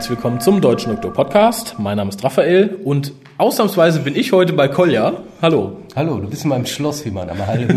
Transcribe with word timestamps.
Herzlich 0.00 0.16
willkommen 0.16 0.40
zum 0.40 0.62
Deutschen 0.62 0.92
Doktor 0.92 1.12
Podcast. 1.12 1.74
Mein 1.76 1.98
Name 1.98 2.08
ist 2.08 2.24
Raphael 2.24 2.78
und 2.84 3.12
ausnahmsweise 3.36 4.00
bin 4.00 4.16
ich 4.16 4.32
heute 4.32 4.54
bei 4.54 4.66
Kolja. 4.66 5.12
Hallo. 5.42 5.76
Hallo, 5.94 6.16
du 6.20 6.30
bist 6.30 6.44
in 6.44 6.48
meinem 6.48 6.64
Schloss, 6.64 7.04
wie 7.04 7.10
man 7.10 7.28
am 7.28 7.46
Hall. 7.46 7.68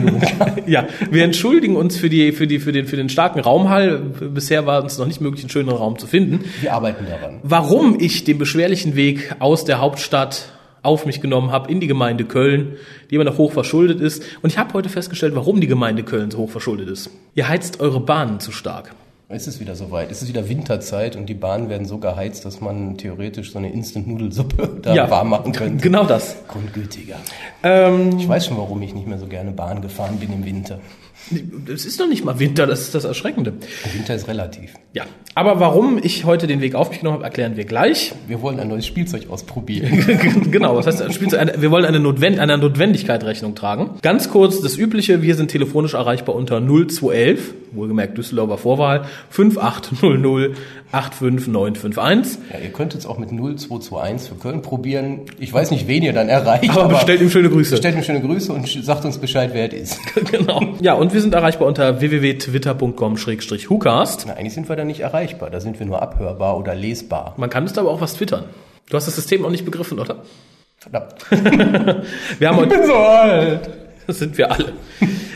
Ja, 0.66 0.88
wir 1.12 1.26
entschuldigen 1.26 1.76
uns 1.76 1.98
für 1.98 2.08
die 2.08 2.32
für 2.32 2.48
die 2.48 2.60
für 2.60 2.72
den 2.72 2.88
für 2.88 2.96
den 2.96 3.10
starken 3.10 3.42
Raumhall. 3.42 4.00
Bisher 4.34 4.66
war 4.66 4.82
uns 4.82 4.98
noch 4.98 5.06
nicht 5.06 5.20
möglich, 5.20 5.44
einen 5.44 5.50
schöneren 5.50 5.78
Raum 5.78 6.00
zu 6.00 6.08
finden. 6.08 6.46
Wir 6.62 6.74
arbeiten 6.74 7.06
daran. 7.06 7.42
Warum 7.44 8.00
ich 8.00 8.24
den 8.24 8.38
beschwerlichen 8.38 8.96
Weg 8.96 9.36
aus 9.40 9.66
der 9.66 9.82
Hauptstadt 9.82 10.48
auf 10.82 11.06
mich 11.06 11.20
genommen 11.20 11.52
habe 11.52 11.70
in 11.70 11.82
die 11.82 11.88
Gemeinde 11.88 12.24
Köln, 12.24 12.78
die 13.10 13.16
immer 13.16 13.26
noch 13.26 13.38
hoch 13.38 13.52
verschuldet 13.52 14.00
ist. 14.00 14.24
Und 14.42 14.50
ich 14.50 14.58
habe 14.58 14.74
heute 14.74 14.88
festgestellt, 14.88 15.36
warum 15.36 15.60
die 15.60 15.68
Gemeinde 15.68 16.04
Köln 16.04 16.32
so 16.32 16.38
hoch 16.38 16.50
verschuldet 16.50 16.88
ist. 16.88 17.10
Ihr 17.36 17.50
heizt 17.50 17.82
eure 17.82 18.00
Bahnen 18.00 18.40
zu 18.40 18.54
stark. 18.54 18.96
Es 19.30 19.48
ist 19.48 19.60
wieder 19.60 19.76
soweit. 19.76 20.12
Es 20.12 20.22
ist 20.22 20.28
wieder 20.28 20.48
Winterzeit 20.50 21.16
und 21.16 21.28
die 21.28 21.34
Bahnen 21.34 21.70
werden 21.70 21.88
so 21.88 21.98
geheizt, 21.98 22.46
dass 22.46 22.62
man 22.62 22.98
theoretisch 22.98 23.52
so 23.52 23.58
eine 23.58 23.72
Instant-Nudelsuppe 23.72 24.80
da 24.82 25.10
warm 25.10 25.30
machen 25.30 25.54
könnte. 25.54 25.82
Genau 25.82 26.04
das. 26.04 26.36
Grundgültiger. 26.48 27.16
Ähm, 27.64 28.18
Ich 28.20 28.28
weiß 28.28 28.46
schon, 28.46 28.58
warum 28.58 28.82
ich 28.82 28.94
nicht 28.94 29.08
mehr 29.08 29.18
so 29.18 29.26
gerne 29.28 29.52
Bahn 29.52 29.82
gefahren 29.82 30.18
bin 30.18 30.32
im 30.34 30.46
Winter. 30.46 30.80
Es 31.72 31.86
ist 31.86 32.00
doch 32.00 32.08
nicht 32.08 32.26
mal 32.26 32.40
Winter, 32.40 32.68
das 32.68 32.82
ist 32.82 32.96
das 32.96 33.06
Erschreckende. 33.06 33.54
Winter 33.94 34.16
ist 34.16 34.28
relativ. 34.28 34.74
Ja, 34.94 35.06
aber 35.36 35.60
warum 35.60 36.00
ich 36.02 36.26
heute 36.26 36.48
den 36.48 36.62
Weg 36.62 36.76
auf 36.76 36.90
mich 36.90 37.00
genommen 37.00 37.18
habe, 37.18 37.26
erklären 37.26 37.58
wir 37.58 37.66
gleich. 37.66 38.14
Wir 38.28 38.42
wollen 38.42 38.60
ein 38.60 38.68
neues 38.68 38.86
Spielzeug 38.86 39.30
ausprobieren. 39.30 40.06
genau, 40.52 40.76
was 40.76 40.86
heißt 40.86 41.14
Spielzeug? 41.14 41.60
Wir 41.60 41.72
wollen 41.72 41.86
eine, 41.86 42.00
Notwend 42.00 42.40
einer 42.40 42.58
Notwendigkeit 42.58 43.24
Rechnung 43.24 43.56
tragen. 43.56 43.92
Ganz 44.02 44.30
kurz 44.30 44.62
das 44.62 44.78
Übliche, 44.78 45.22
wir 45.22 45.36
sind 45.36 45.50
telefonisch 45.50 45.94
erreichbar 45.94 46.36
unter 46.36 46.62
0211, 46.62 47.54
wohlgemerkt 47.72 48.18
Düsseldorfer 48.18 48.58
Vorwahl, 48.58 49.06
5800 49.30 50.56
85951. 50.94 52.38
ja, 52.54 52.60
ihr 52.60 52.72
könnt 52.72 52.94
es 52.94 53.08
auch 53.08 53.18
mit 53.18 53.30
0221 53.30 54.30
für 54.30 54.36
Köln 54.36 54.62
probieren. 54.62 55.22
Ich 55.40 55.52
weiß 55.52 55.72
nicht, 55.72 55.88
wen 55.88 56.04
ihr 56.04 56.14
dann 56.14 56.30
erreicht. 56.30 56.70
Aber 56.70 56.88
bestellt 56.88 57.22
ihm 57.22 57.32
schöne 57.32 57.50
Grüße. 57.50 57.78
Stellt 57.78 57.96
ihm 57.96 58.04
schöne 58.04 58.22
Grüße 58.22 58.54
und 58.54 58.68
sagt 58.68 59.04
uns 59.04 59.18
Bescheid, 59.18 59.50
wer 59.54 59.74
es 59.74 59.94
ist. 59.94 60.00
genau. 60.32 60.62
Ja, 60.82 60.94
und 60.94 61.12
wir 61.12 61.22
sind 61.22 61.34
erreichbar 61.34 61.68
unter 61.68 62.00
www.twitter.com-hucast. 62.00 64.26
Na, 64.28 64.36
eigentlich 64.36 64.54
sind 64.54 64.70
wir 64.70 64.76
da 64.76 64.86
nicht 64.86 65.00
erreichbar. 65.00 65.50
Da 65.50 65.60
sind 65.60 65.80
wir 65.80 65.88
nur 65.88 66.04
abhörbar 66.04 66.60
oder 66.60 66.76
lesbar. 66.76 67.34
Man 67.38 67.50
kann 67.50 67.64
es 67.64 67.76
aber 67.76 67.90
auch 67.90 68.00
was 68.00 68.14
twittern. 68.14 68.44
Du 68.90 68.96
hast 68.96 69.08
das 69.08 69.16
System 69.16 69.42
noch 69.42 69.50
nicht 69.50 69.66
begriffen, 69.66 69.98
oder? 69.98 70.18
Verdammt. 70.78 71.16
Wir 72.40 72.50
haben 72.50 72.58
heute 72.58 72.86
so 72.86 72.94
alt. 72.94 73.68
Das 74.06 74.20
sind 74.20 74.38
wir 74.38 74.52
alle. 74.52 74.74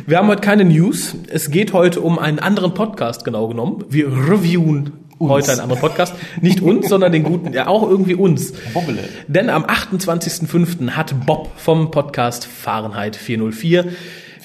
Wir 0.05 0.17
haben 0.17 0.27
heute 0.27 0.41
keine 0.41 0.65
News. 0.65 1.15
Es 1.29 1.51
geht 1.51 1.71
heute 1.71 2.01
um 2.01 2.19
einen 2.19 2.39
anderen 2.39 2.73
Podcast, 2.73 3.23
genau 3.23 3.47
genommen. 3.47 3.85
Wir 3.89 4.07
reviewen 4.07 5.06
heute 5.19 5.51
einen 5.51 5.61
anderen 5.61 5.81
Podcast. 5.81 6.13
Nicht 6.41 6.61
uns, 6.61 6.89
sondern 6.89 7.11
den 7.11 7.23
guten, 7.23 7.53
ja 7.53 7.67
auch 7.67 7.83
irgendwie 7.89 8.15
uns. 8.15 8.53
Bobbele. 8.73 9.03
Denn 9.27 9.49
am 9.49 9.65
28.05. 9.65 10.91
hat 10.91 11.25
Bob 11.25 11.49
vom 11.57 11.91
Podcast 11.91 12.45
Fahrenheit 12.45 13.15
404 13.15 13.85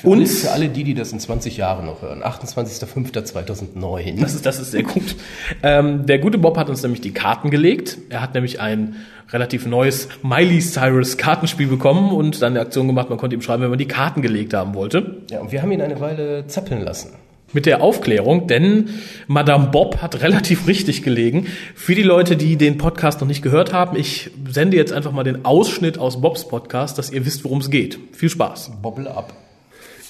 Und 0.04 0.18
uns 0.20 0.40
für 0.40 0.50
alle 0.50 0.68
die, 0.68 0.84
die 0.84 0.94
das 0.94 1.12
in 1.12 1.20
20 1.20 1.56
Jahren 1.56 1.86
noch 1.86 2.02
hören. 2.02 2.22
28.05.2009. 2.22 4.20
Das 4.20 4.34
ist, 4.34 4.46
das 4.46 4.58
ist 4.60 4.72
sehr 4.72 4.82
gut. 4.82 5.16
Ähm, 5.62 6.06
der 6.06 6.18
gute 6.18 6.38
Bob 6.38 6.56
hat 6.56 6.68
uns 6.68 6.82
nämlich 6.82 7.00
die 7.00 7.12
Karten 7.12 7.50
gelegt. 7.50 7.98
Er 8.08 8.20
hat 8.20 8.34
nämlich 8.34 8.60
ein 8.60 8.96
relativ 9.30 9.66
neues 9.66 10.08
Miley 10.22 10.60
Cyrus 10.60 11.16
Kartenspiel 11.16 11.66
bekommen 11.66 12.12
und 12.12 12.42
dann 12.42 12.52
eine 12.52 12.60
Aktion 12.60 12.86
gemacht, 12.86 13.08
man 13.08 13.18
konnte 13.18 13.34
ihm 13.34 13.42
schreiben, 13.42 13.62
wenn 13.62 13.70
man 13.70 13.78
die 13.78 13.88
Karten 13.88 14.20
gelegt 14.22 14.52
haben 14.54 14.74
wollte. 14.74 15.22
Ja, 15.30 15.40
und 15.40 15.52
wir 15.52 15.62
haben 15.62 15.72
ihn 15.72 15.80
eine 15.80 16.00
Weile 16.00 16.46
zappeln 16.46 16.82
lassen. 16.82 17.10
Mit 17.52 17.66
der 17.66 17.82
Aufklärung, 17.82 18.46
denn 18.46 18.90
Madame 19.26 19.68
Bob 19.68 19.98
hat 19.98 20.22
relativ 20.22 20.66
richtig 20.66 21.02
gelegen. 21.02 21.46
Für 21.74 21.94
die 21.94 22.02
Leute, 22.02 22.36
die 22.36 22.56
den 22.56 22.78
Podcast 22.78 23.20
noch 23.20 23.28
nicht 23.28 23.42
gehört 23.42 23.72
haben, 23.72 23.96
ich 23.96 24.30
sende 24.50 24.76
jetzt 24.76 24.92
einfach 24.92 25.12
mal 25.12 25.24
den 25.24 25.44
Ausschnitt 25.44 25.98
aus 25.98 26.20
Bobs 26.20 26.48
Podcast, 26.48 26.98
dass 26.98 27.10
ihr 27.10 27.26
wisst, 27.26 27.44
worum 27.44 27.60
es 27.60 27.70
geht. 27.70 27.98
Viel 28.12 28.30
Spaß. 28.30 28.72
Bobble 28.80 29.10
ab. 29.10 29.34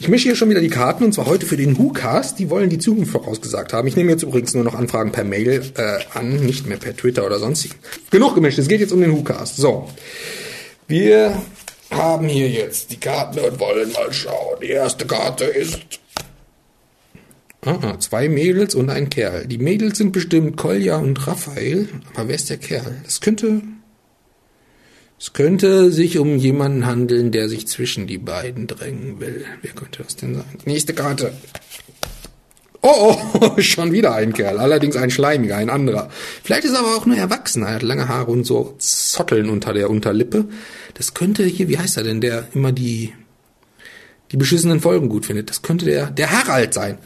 Ich 0.03 0.09
mische 0.09 0.25
hier 0.25 0.35
schon 0.35 0.51
wieder 0.51 0.61
die 0.61 0.69
Karten 0.69 1.05
und 1.05 1.13
zwar 1.13 1.27
heute 1.27 1.47
für 1.47 1.57
den 1.57 1.79
WhoCast. 1.79 2.39
Die 2.39 2.51
wollen 2.51 2.69
die 2.69 2.79
Zukunft 2.79 3.13
vorausgesagt 3.13 3.73
haben. 3.73 3.87
Ich 3.87 3.95
nehme 3.95 4.11
jetzt 4.11 4.25
übrigens 4.25 4.53
nur 4.53 4.65
noch 4.65 4.75
Anfragen 4.75 5.13
per 5.13 5.23
Mail 5.23 5.63
äh, 5.77 5.99
an, 6.19 6.45
nicht 6.45 6.67
mehr 6.67 6.79
per 6.79 6.97
Twitter 6.97 7.25
oder 7.25 7.39
sonstigen. 7.39 7.77
Genug 8.11 8.35
gemischt, 8.35 8.59
es 8.59 8.67
geht 8.67 8.81
jetzt 8.81 8.93
um 8.93 9.01
den 9.01 9.13
WhoCast. 9.13 9.59
So. 9.59 9.89
Wir 10.89 11.41
haben 11.91 12.27
hier 12.27 12.49
jetzt 12.49 12.91
die 12.91 12.97
Karten 12.97 13.39
und 13.39 13.61
wollen 13.61 13.93
mal 13.93 14.13
schauen. 14.13 14.59
Die 14.61 14.71
erste 14.71 15.07
Karte 15.07 15.45
ist. 15.45 16.02
Ah, 17.65 17.99
zwei 18.01 18.29
Mädels 18.29 18.75
und 18.75 18.91
ein 18.91 19.09
Kerl. 19.09 19.47
Die 19.47 19.59
Mädels 19.59 19.99
sind 19.99 20.13
bestimmt 20.13 20.57
Kolja 20.57 20.97
und 20.97 21.27
Raphael. 21.27 21.89
Aber 22.15 22.29
wer 22.29 22.35
ist 22.35 22.51
der 22.51 22.57
Kerl? 22.57 22.97
Das 23.05 23.21
könnte 23.21 23.63
es 25.23 25.33
könnte 25.33 25.93
sich 25.93 26.19
um 26.19 26.37
jemanden 26.37 26.85
handeln, 26.85 27.31
der 27.31 27.49
sich 27.49 27.69
zwischen 27.69 28.09
die 28.09 28.19
beiden 28.19 28.67
drängen 28.67 29.21
will. 29.21 29.45
Wer 29.61 29.71
könnte 29.71 30.03
das 30.03 30.17
denn 30.17 30.35
sein? 30.35 30.59
Nächste 30.65 30.95
Karte. 30.95 31.33
Oh, 32.81 33.17
oh, 33.35 33.53
schon 33.61 33.93
wieder 33.93 34.17
ein 34.17 34.33
Kerl. 34.33 34.59
Allerdings 34.59 34.97
ein 34.97 35.13
schleimiger, 35.13 35.57
ein 35.57 35.71
anderer. 35.71 36.11
Vielleicht 36.43 36.65
ist 36.65 36.73
er 36.73 36.81
aber 36.81 36.97
auch 36.97 37.07
nur 37.07 37.17
erwachsen. 37.17 37.63
Er 37.63 37.75
hat 37.75 37.83
lange 37.83 38.09
Haare 38.09 38.33
und 38.33 38.43
so 38.43 38.75
Zotteln 38.79 39.49
unter 39.49 39.73
der 39.73 39.89
Unterlippe. 39.89 40.47
Das 40.95 41.15
könnte 41.15 41.45
hier, 41.45 41.69
wie 41.69 41.79
heißt 41.79 41.99
er 41.99 42.03
denn, 42.03 42.21
der 42.21 42.49
immer 42.53 42.73
die, 42.73 43.13
die 44.33 44.37
beschissenen 44.37 44.81
Folgen 44.81 45.09
gut 45.09 45.27
findet. 45.27 45.51
Das 45.51 45.63
könnte 45.63 45.85
der, 45.85 46.11
der 46.11 46.33
Harald 46.33 46.75
sein. 46.75 46.99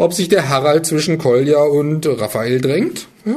Ob 0.00 0.14
sich 0.14 0.30
der 0.30 0.48
Harald 0.48 0.86
zwischen 0.86 1.18
Kolja 1.18 1.62
und 1.62 2.06
Raphael 2.06 2.58
drängt? 2.62 3.06
Ja, 3.26 3.34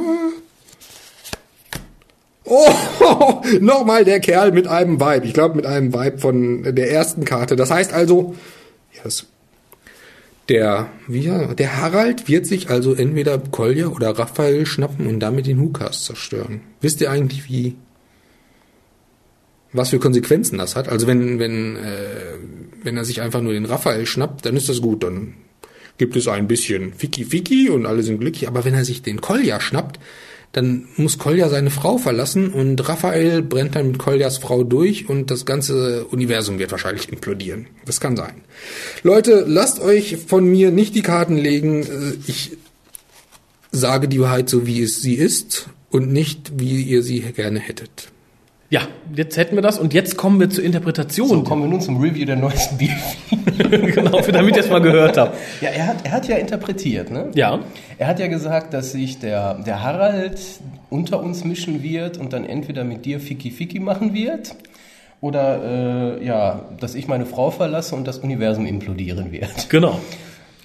Oh, 2.46 3.42
nochmal 3.60 4.06
der 4.06 4.18
Kerl 4.20 4.50
mit 4.50 4.66
einem 4.66 4.98
Vibe. 4.98 5.26
Ich 5.26 5.34
glaube, 5.34 5.56
mit 5.56 5.66
einem 5.66 5.92
Vibe 5.92 6.16
von 6.18 6.62
der 6.74 6.90
ersten 6.90 7.26
Karte. 7.26 7.56
Das 7.56 7.70
heißt 7.70 7.92
also, 7.92 8.34
das, 9.02 9.26
der, 10.48 10.88
wie, 11.06 11.30
der 11.58 11.76
Harald 11.82 12.28
wird 12.28 12.46
sich 12.46 12.70
also 12.70 12.94
entweder 12.94 13.38
Kolja 13.38 13.88
oder 13.88 14.18
Raphael 14.18 14.64
schnappen 14.64 15.06
und 15.06 15.20
damit 15.20 15.46
den 15.46 15.60
Hukas 15.60 16.04
zerstören. 16.04 16.62
Wisst 16.80 17.02
ihr 17.02 17.10
eigentlich, 17.10 17.46
wie, 17.46 17.76
was 19.74 19.90
für 19.90 19.98
Konsequenzen 19.98 20.56
das 20.56 20.76
hat? 20.76 20.88
Also 20.88 21.06
wenn, 21.06 21.38
wenn, 21.38 21.76
äh, 21.76 22.38
wenn 22.82 22.96
er 22.96 23.04
sich 23.04 23.20
einfach 23.20 23.42
nur 23.42 23.52
den 23.52 23.66
Raphael 23.66 24.06
schnappt, 24.06 24.46
dann 24.46 24.56
ist 24.56 24.70
das 24.70 24.80
gut. 24.80 25.02
Dann 25.02 25.34
gibt 25.98 26.16
es 26.16 26.28
ein 26.28 26.48
bisschen 26.48 26.92
Fiki-Fiki 26.94 27.70
und 27.70 27.86
alle 27.86 28.02
sind 28.02 28.20
glücklich. 28.20 28.48
Aber 28.48 28.64
wenn 28.64 28.74
er 28.74 28.84
sich 28.84 29.02
den 29.02 29.20
Kolja 29.20 29.60
schnappt, 29.60 29.98
dann 30.52 30.86
muss 30.96 31.18
Kolja 31.18 31.48
seine 31.48 31.70
Frau 31.70 31.98
verlassen 31.98 32.50
und 32.50 32.88
Raphael 32.88 33.42
brennt 33.42 33.74
dann 33.74 33.88
mit 33.88 33.98
Koljas 33.98 34.38
Frau 34.38 34.62
durch 34.62 35.08
und 35.08 35.30
das 35.32 35.46
ganze 35.46 36.04
Universum 36.06 36.60
wird 36.60 36.70
wahrscheinlich 36.70 37.08
implodieren. 37.08 37.66
Das 37.86 38.00
kann 38.00 38.16
sein. 38.16 38.42
Leute, 39.02 39.44
lasst 39.48 39.80
euch 39.80 40.16
von 40.28 40.44
mir 40.46 40.70
nicht 40.70 40.94
die 40.94 41.02
Karten 41.02 41.36
legen. 41.36 41.82
Äh, 41.82 42.14
Ich 42.26 42.52
sage 43.72 44.06
die 44.06 44.20
Wahrheit 44.20 44.48
so, 44.48 44.66
wie 44.66 44.80
es 44.82 45.02
sie 45.02 45.14
ist 45.14 45.68
und 45.90 46.12
nicht, 46.12 46.52
wie 46.60 46.82
ihr 46.82 47.02
sie 47.02 47.20
gerne 47.20 47.58
hättet. 47.58 48.12
Ja, 48.74 48.80
jetzt 49.14 49.36
hätten 49.36 49.54
wir 49.54 49.62
das 49.62 49.78
und 49.78 49.94
jetzt 49.94 50.16
kommen 50.16 50.40
wir 50.40 50.50
zur 50.50 50.64
Interpretation. 50.64 51.28
So, 51.28 51.42
kommen 51.44 51.62
wir 51.62 51.68
nun 51.68 51.80
zum 51.80 52.02
Review 52.02 52.24
der 52.24 52.34
neuesten 52.34 52.76
Bier. 52.76 52.90
genau, 53.94 54.20
für 54.20 54.32
damit 54.32 54.56
ihr 54.56 54.62
es 54.62 54.68
mal 54.68 54.80
gehört 54.80 55.16
habt. 55.16 55.38
Ja, 55.60 55.68
er 55.68 55.86
hat, 55.86 55.98
er 56.04 56.10
hat 56.10 56.26
ja 56.26 56.34
interpretiert, 56.38 57.08
ne? 57.08 57.30
Ja. 57.36 57.60
Er 57.98 58.08
hat 58.08 58.18
ja 58.18 58.26
gesagt, 58.26 58.74
dass 58.74 58.90
sich 58.90 59.20
der, 59.20 59.62
der 59.62 59.84
Harald 59.84 60.40
unter 60.90 61.22
uns 61.22 61.44
mischen 61.44 61.84
wird 61.84 62.18
und 62.18 62.32
dann 62.32 62.44
entweder 62.44 62.82
mit 62.82 63.04
dir 63.04 63.20
Fiki 63.20 63.52
Fiki 63.52 63.78
machen 63.78 64.12
wird 64.12 64.56
oder 65.20 66.18
äh, 66.18 66.26
ja, 66.26 66.64
dass 66.80 66.96
ich 66.96 67.06
meine 67.06 67.26
Frau 67.26 67.52
verlasse 67.52 67.94
und 67.94 68.08
das 68.08 68.18
Universum 68.18 68.66
implodieren 68.66 69.30
wird. 69.30 69.70
Genau. 69.70 70.00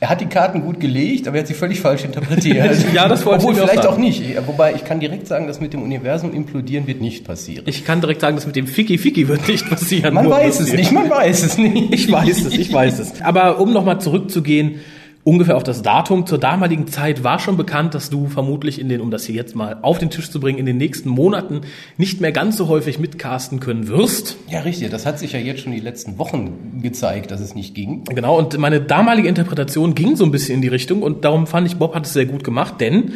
Er 0.02 0.08
hat 0.10 0.22
die 0.22 0.28
Karten 0.28 0.62
gut 0.62 0.80
gelegt, 0.80 1.28
aber 1.28 1.38
er 1.38 1.42
hat 1.42 1.48
sie 1.48 1.54
völlig 1.54 1.82
falsch 1.82 2.06
interpretiert. 2.06 2.78
Ja, 2.94 3.08
das 3.10 3.26
wollte 3.26 3.40
ich 3.44 3.50
Obwohl 3.50 3.62
auch 3.62 3.68
vielleicht 3.68 3.84
sagen. 3.84 3.96
auch 3.96 3.98
nicht. 4.00 4.24
Wobei 4.48 4.74
ich 4.74 4.86
kann 4.86 5.00
direkt 5.02 5.28
sagen, 5.28 5.48
das 5.48 5.60
mit 5.60 5.74
dem 5.74 5.84
Universum 5.84 6.34
implodieren 6.34 6.88
wird 6.88 7.02
nicht 7.02 7.26
passieren. 7.26 7.66
Ich 7.68 7.84
kann 7.86 8.00
direkt 8.00 8.22
sagen, 8.22 8.36
das 8.38 8.46
mit 8.48 8.56
dem 8.56 8.66
Fiki 8.68 8.98
Fiki 8.98 9.28
wird 9.28 9.48
nicht 9.48 9.70
passieren. 9.70 10.14
man 10.14 10.30
weiß 10.30 10.54
es 10.62 10.72
passieren. 10.72 10.80
nicht, 10.80 10.92
man 10.94 11.10
weiß 11.10 11.44
es 11.44 11.58
nicht. 11.58 11.94
Ich 11.94 12.12
weiß 12.12 12.46
es, 12.46 12.54
ich 12.58 12.72
weiß 12.72 13.00
es. 13.00 13.22
Aber 13.22 13.60
um 13.60 13.74
nochmal 13.74 14.00
zurückzugehen, 14.00 14.80
ungefähr 15.24 15.58
auf 15.58 15.64
das 15.64 15.82
Datum, 15.82 16.26
zur 16.26 16.38
damaligen 16.38 16.88
Zeit 16.88 17.24
war 17.24 17.40
schon 17.40 17.58
bekannt, 17.58 17.94
dass 17.94 18.10
du 18.10 18.28
vermutlich 18.28 18.80
in 18.80 18.90
den, 18.90 19.02
um 19.02 19.12
das 19.12 19.26
hier 19.26 19.36
jetzt 19.36 19.56
mal 19.56 19.78
auf 19.82 19.98
den 19.98 20.10
Tisch 20.10 20.32
zu 20.32 20.40
bringen, 20.40 20.58
in 20.58 20.66
den 20.66 20.78
nächsten 20.78 21.10
Monaten 21.10 21.62
nicht 21.98 22.22
mehr 22.22 22.32
ganz 22.32 22.58
so 22.58 22.68
häufig 22.68 23.00
mitcasten 23.00 23.60
können 23.60 23.88
wirst. 23.88 24.38
Ja, 24.48 24.62
richtig. 24.62 24.90
Das 24.90 25.06
hat 25.06 25.20
sich 25.20 25.34
ja 25.34 25.40
jetzt 25.40 25.62
schon 25.62 25.74
die 25.74 25.80
letzten 25.80 26.18
Wochen 26.18 26.80
gezeigt, 26.82 27.32
dass 27.32 27.42
es 27.42 27.56
nicht 27.56 27.76
ging. 27.76 28.04
Genau, 28.06 28.38
und 28.38 28.58
meine 28.58 28.82
damalige 28.82 29.28
Interpretation 29.28 29.96
ging 29.96 30.16
so 30.16 30.24
ein 30.24 30.32
bisschen 30.32 30.56
in 30.56 30.62
die 30.62 30.68
Richtung 30.68 31.04
und 31.04 31.26
darum 31.26 31.48
fand 31.48 31.68
ich, 31.68 31.76
Bob 31.76 31.96
hat 31.96 32.06
es 32.06 32.14
sehr 32.14 32.26
gut 32.26 32.44
gemacht, 32.44 32.76
denn 32.80 33.14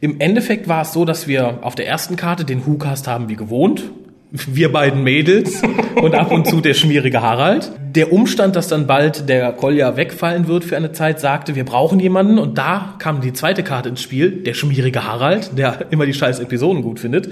im 0.00 0.20
Endeffekt 0.20 0.68
war 0.68 0.82
es 0.82 0.92
so, 0.92 1.04
dass 1.04 1.26
wir 1.26 1.58
auf 1.62 1.74
der 1.74 1.86
ersten 1.86 2.16
Karte 2.16 2.44
den 2.44 2.66
WhoCast 2.66 3.08
haben 3.08 3.28
wie 3.28 3.36
gewohnt. 3.36 3.90
Wir 4.30 4.70
beiden 4.72 5.02
Mädels 5.02 5.62
und 5.96 6.14
ab 6.14 6.30
und 6.30 6.46
zu 6.46 6.60
der 6.60 6.74
schmierige 6.74 7.22
Harald. 7.22 7.72
Der 7.94 8.12
Umstand, 8.12 8.56
dass 8.56 8.68
dann 8.68 8.86
bald 8.86 9.28
der 9.28 9.52
Kolja 9.52 9.96
wegfallen 9.96 10.48
wird 10.48 10.64
für 10.64 10.76
eine 10.76 10.92
Zeit, 10.92 11.18
sagte, 11.20 11.54
wir 11.54 11.64
brauchen 11.64 11.98
jemanden 11.98 12.38
und 12.38 12.58
da 12.58 12.94
kam 12.98 13.20
die 13.20 13.32
zweite 13.32 13.62
Karte 13.62 13.88
ins 13.88 14.02
Spiel, 14.02 14.30
der 14.42 14.54
schmierige 14.54 15.04
Harald, 15.04 15.56
der 15.56 15.86
immer 15.90 16.04
die 16.04 16.14
scheiß 16.14 16.40
Episoden 16.40 16.82
gut 16.82 17.00
findet. 17.00 17.30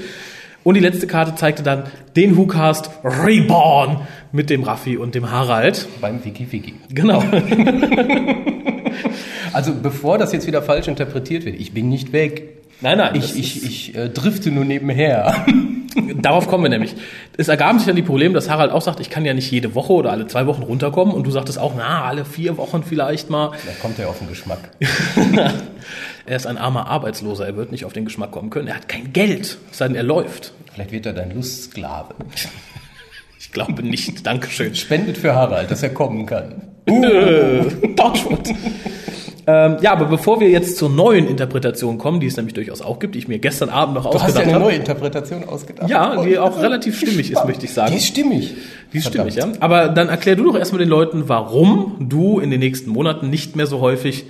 Und 0.64 0.75
die 0.75 0.81
letzte 0.81 1.06
Karte 1.06 1.34
zeigte 1.37 1.62
dann 1.62 1.84
den 2.16 2.37
WhoCast 2.37 2.90
Reborn 3.04 4.00
mit 4.32 4.50
dem 4.50 4.64
Raffi 4.64 4.96
und 4.96 5.14
dem 5.14 5.31
Harald. 5.31 5.87
Beim 6.00 6.25
Wiki 6.25 6.50
Wiki. 6.50 6.75
Genau. 6.93 7.22
Also 9.52 9.72
bevor 9.75 10.19
das 10.19 10.32
jetzt 10.32 10.46
wieder 10.46 10.60
falsch 10.60 10.87
interpretiert 10.87 11.46
wird, 11.46 11.58
ich 11.58 11.72
bin 11.72 11.88
nicht 11.88 12.12
weg. 12.12 12.56
Nein, 12.81 12.99
nein. 12.99 13.14
Ich, 13.14 13.38
ich, 13.38 13.64
ich 13.64 13.96
äh, 13.96 14.08
drifte 14.08 14.50
nur 14.50 14.64
nebenher. 14.64 15.46
Darauf 16.20 16.46
kommen 16.46 16.64
wir 16.64 16.70
nämlich. 16.70 16.94
Es 17.38 17.49
ergaben 17.49 17.78
sich 17.78 17.87
dann 17.87 17.96
die 17.96 18.02
Probleme, 18.02 18.34
dass 18.34 18.50
Harald 18.50 18.70
auch 18.70 18.82
sagt, 18.82 19.00
ich 19.00 19.08
kann 19.08 19.25
ja 19.25 19.32
nicht 19.32 19.50
jede 19.50 19.75
Woche 19.75 19.93
oder 19.94 20.11
alle 20.11 20.26
zwei 20.26 20.46
Wochen 20.46 20.62
runterkommen. 20.62 21.14
Und 21.14 21.26
du 21.26 21.31
sagtest 21.31 21.58
auch, 21.58 21.75
na, 21.76 22.05
alle 22.05 22.25
vier 22.25 22.56
Wochen 22.58 22.82
vielleicht 22.82 23.31
mal. 23.31 23.50
Da 23.50 23.73
kommt 23.81 23.99
er 23.99 24.08
auf 24.08 24.19
den 24.19 24.28
Geschmack. 24.28 24.70
Er 26.26 26.34
ist 26.34 26.46
ein 26.46 26.58
armer 26.58 26.88
Arbeitsloser, 26.88 27.46
er 27.46 27.56
wird 27.56 27.70
nicht 27.70 27.84
auf 27.84 27.93
den 27.93 28.05
Geschmack 28.05 28.32
kommen 28.32 28.50
können. 28.50 28.67
Er 28.67 28.75
hat 28.75 28.88
kein 28.88 29.12
Geld, 29.12 29.58
es 29.70 29.79
sei 29.79 29.87
denn, 29.87 29.96
er 29.96 30.02
läuft. 30.02 30.52
Vielleicht 30.75 30.90
wird 30.90 31.06
er 31.06 31.12
dein 31.12 31.34
Lustsklave. 31.34 32.14
Ich 33.38 33.52
glaube 33.52 33.82
nicht. 33.82 34.26
Dankeschön. 34.26 34.75
Spendet 34.75 35.19
für 35.19 35.34
Harald, 35.34 35.70
dass 35.70 35.82
er 35.82 35.90
kommen 35.90 36.26
kann. 36.26 36.62
Nö, 36.87 37.70
Torchwood. 37.94 38.49
Ähm, 39.46 39.76
ja, 39.81 39.93
aber 39.93 40.06
bevor 40.06 40.40
wir 40.40 40.48
jetzt 40.50 40.76
zur 40.76 40.88
neuen 40.90 41.26
Interpretation 41.28 41.98
kommen, 41.98 42.19
die 42.20 42.26
es 42.26 42.37
nämlich 42.37 42.54
durchaus 42.54 42.82
auch 42.82 42.98
gibt, 42.98 43.14
die 43.14 43.20
ich 43.20 43.28
mir 43.28 43.38
gestern 43.38 43.69
Abend 43.69 43.94
noch 43.94 44.10
Du 44.10 44.14
hast 44.14 44.20
ja 44.22 44.26
ausgedacht 44.26 44.44
eine 44.44 44.54
habe. 44.54 44.64
neue 44.64 44.75
Interpretation 44.76 45.44
ausgedacht. 45.44 45.88
Ja, 45.88 46.22
die 46.25 46.38
auch 46.38 46.56
Oh, 46.56 46.60
relativ 46.60 46.98
stimmig 46.98 47.31
ist, 47.31 47.44
möchte 47.44 47.64
ich 47.66 47.72
sagen. 47.72 47.93
Die 47.93 47.98
ist 47.98 48.06
stimmig. 48.06 48.54
Die 48.93 48.98
ist 48.98 49.08
Verdammt. 49.08 49.32
stimmig, 49.32 49.54
ja. 49.56 49.60
Aber 49.60 49.88
dann 49.88 50.08
erklär 50.08 50.37
du 50.37 50.44
doch 50.44 50.56
erstmal 50.56 50.81
den 50.81 50.88
Leuten, 50.88 51.28
warum 51.28 51.96
du 52.08 52.40
in 52.40 52.50
den 52.50 52.60
nächsten 52.60 52.90
Monaten 52.90 53.31
nicht 53.31 53.54
mehr 53.56 53.66
so 53.66 53.81
häufig 53.81 54.25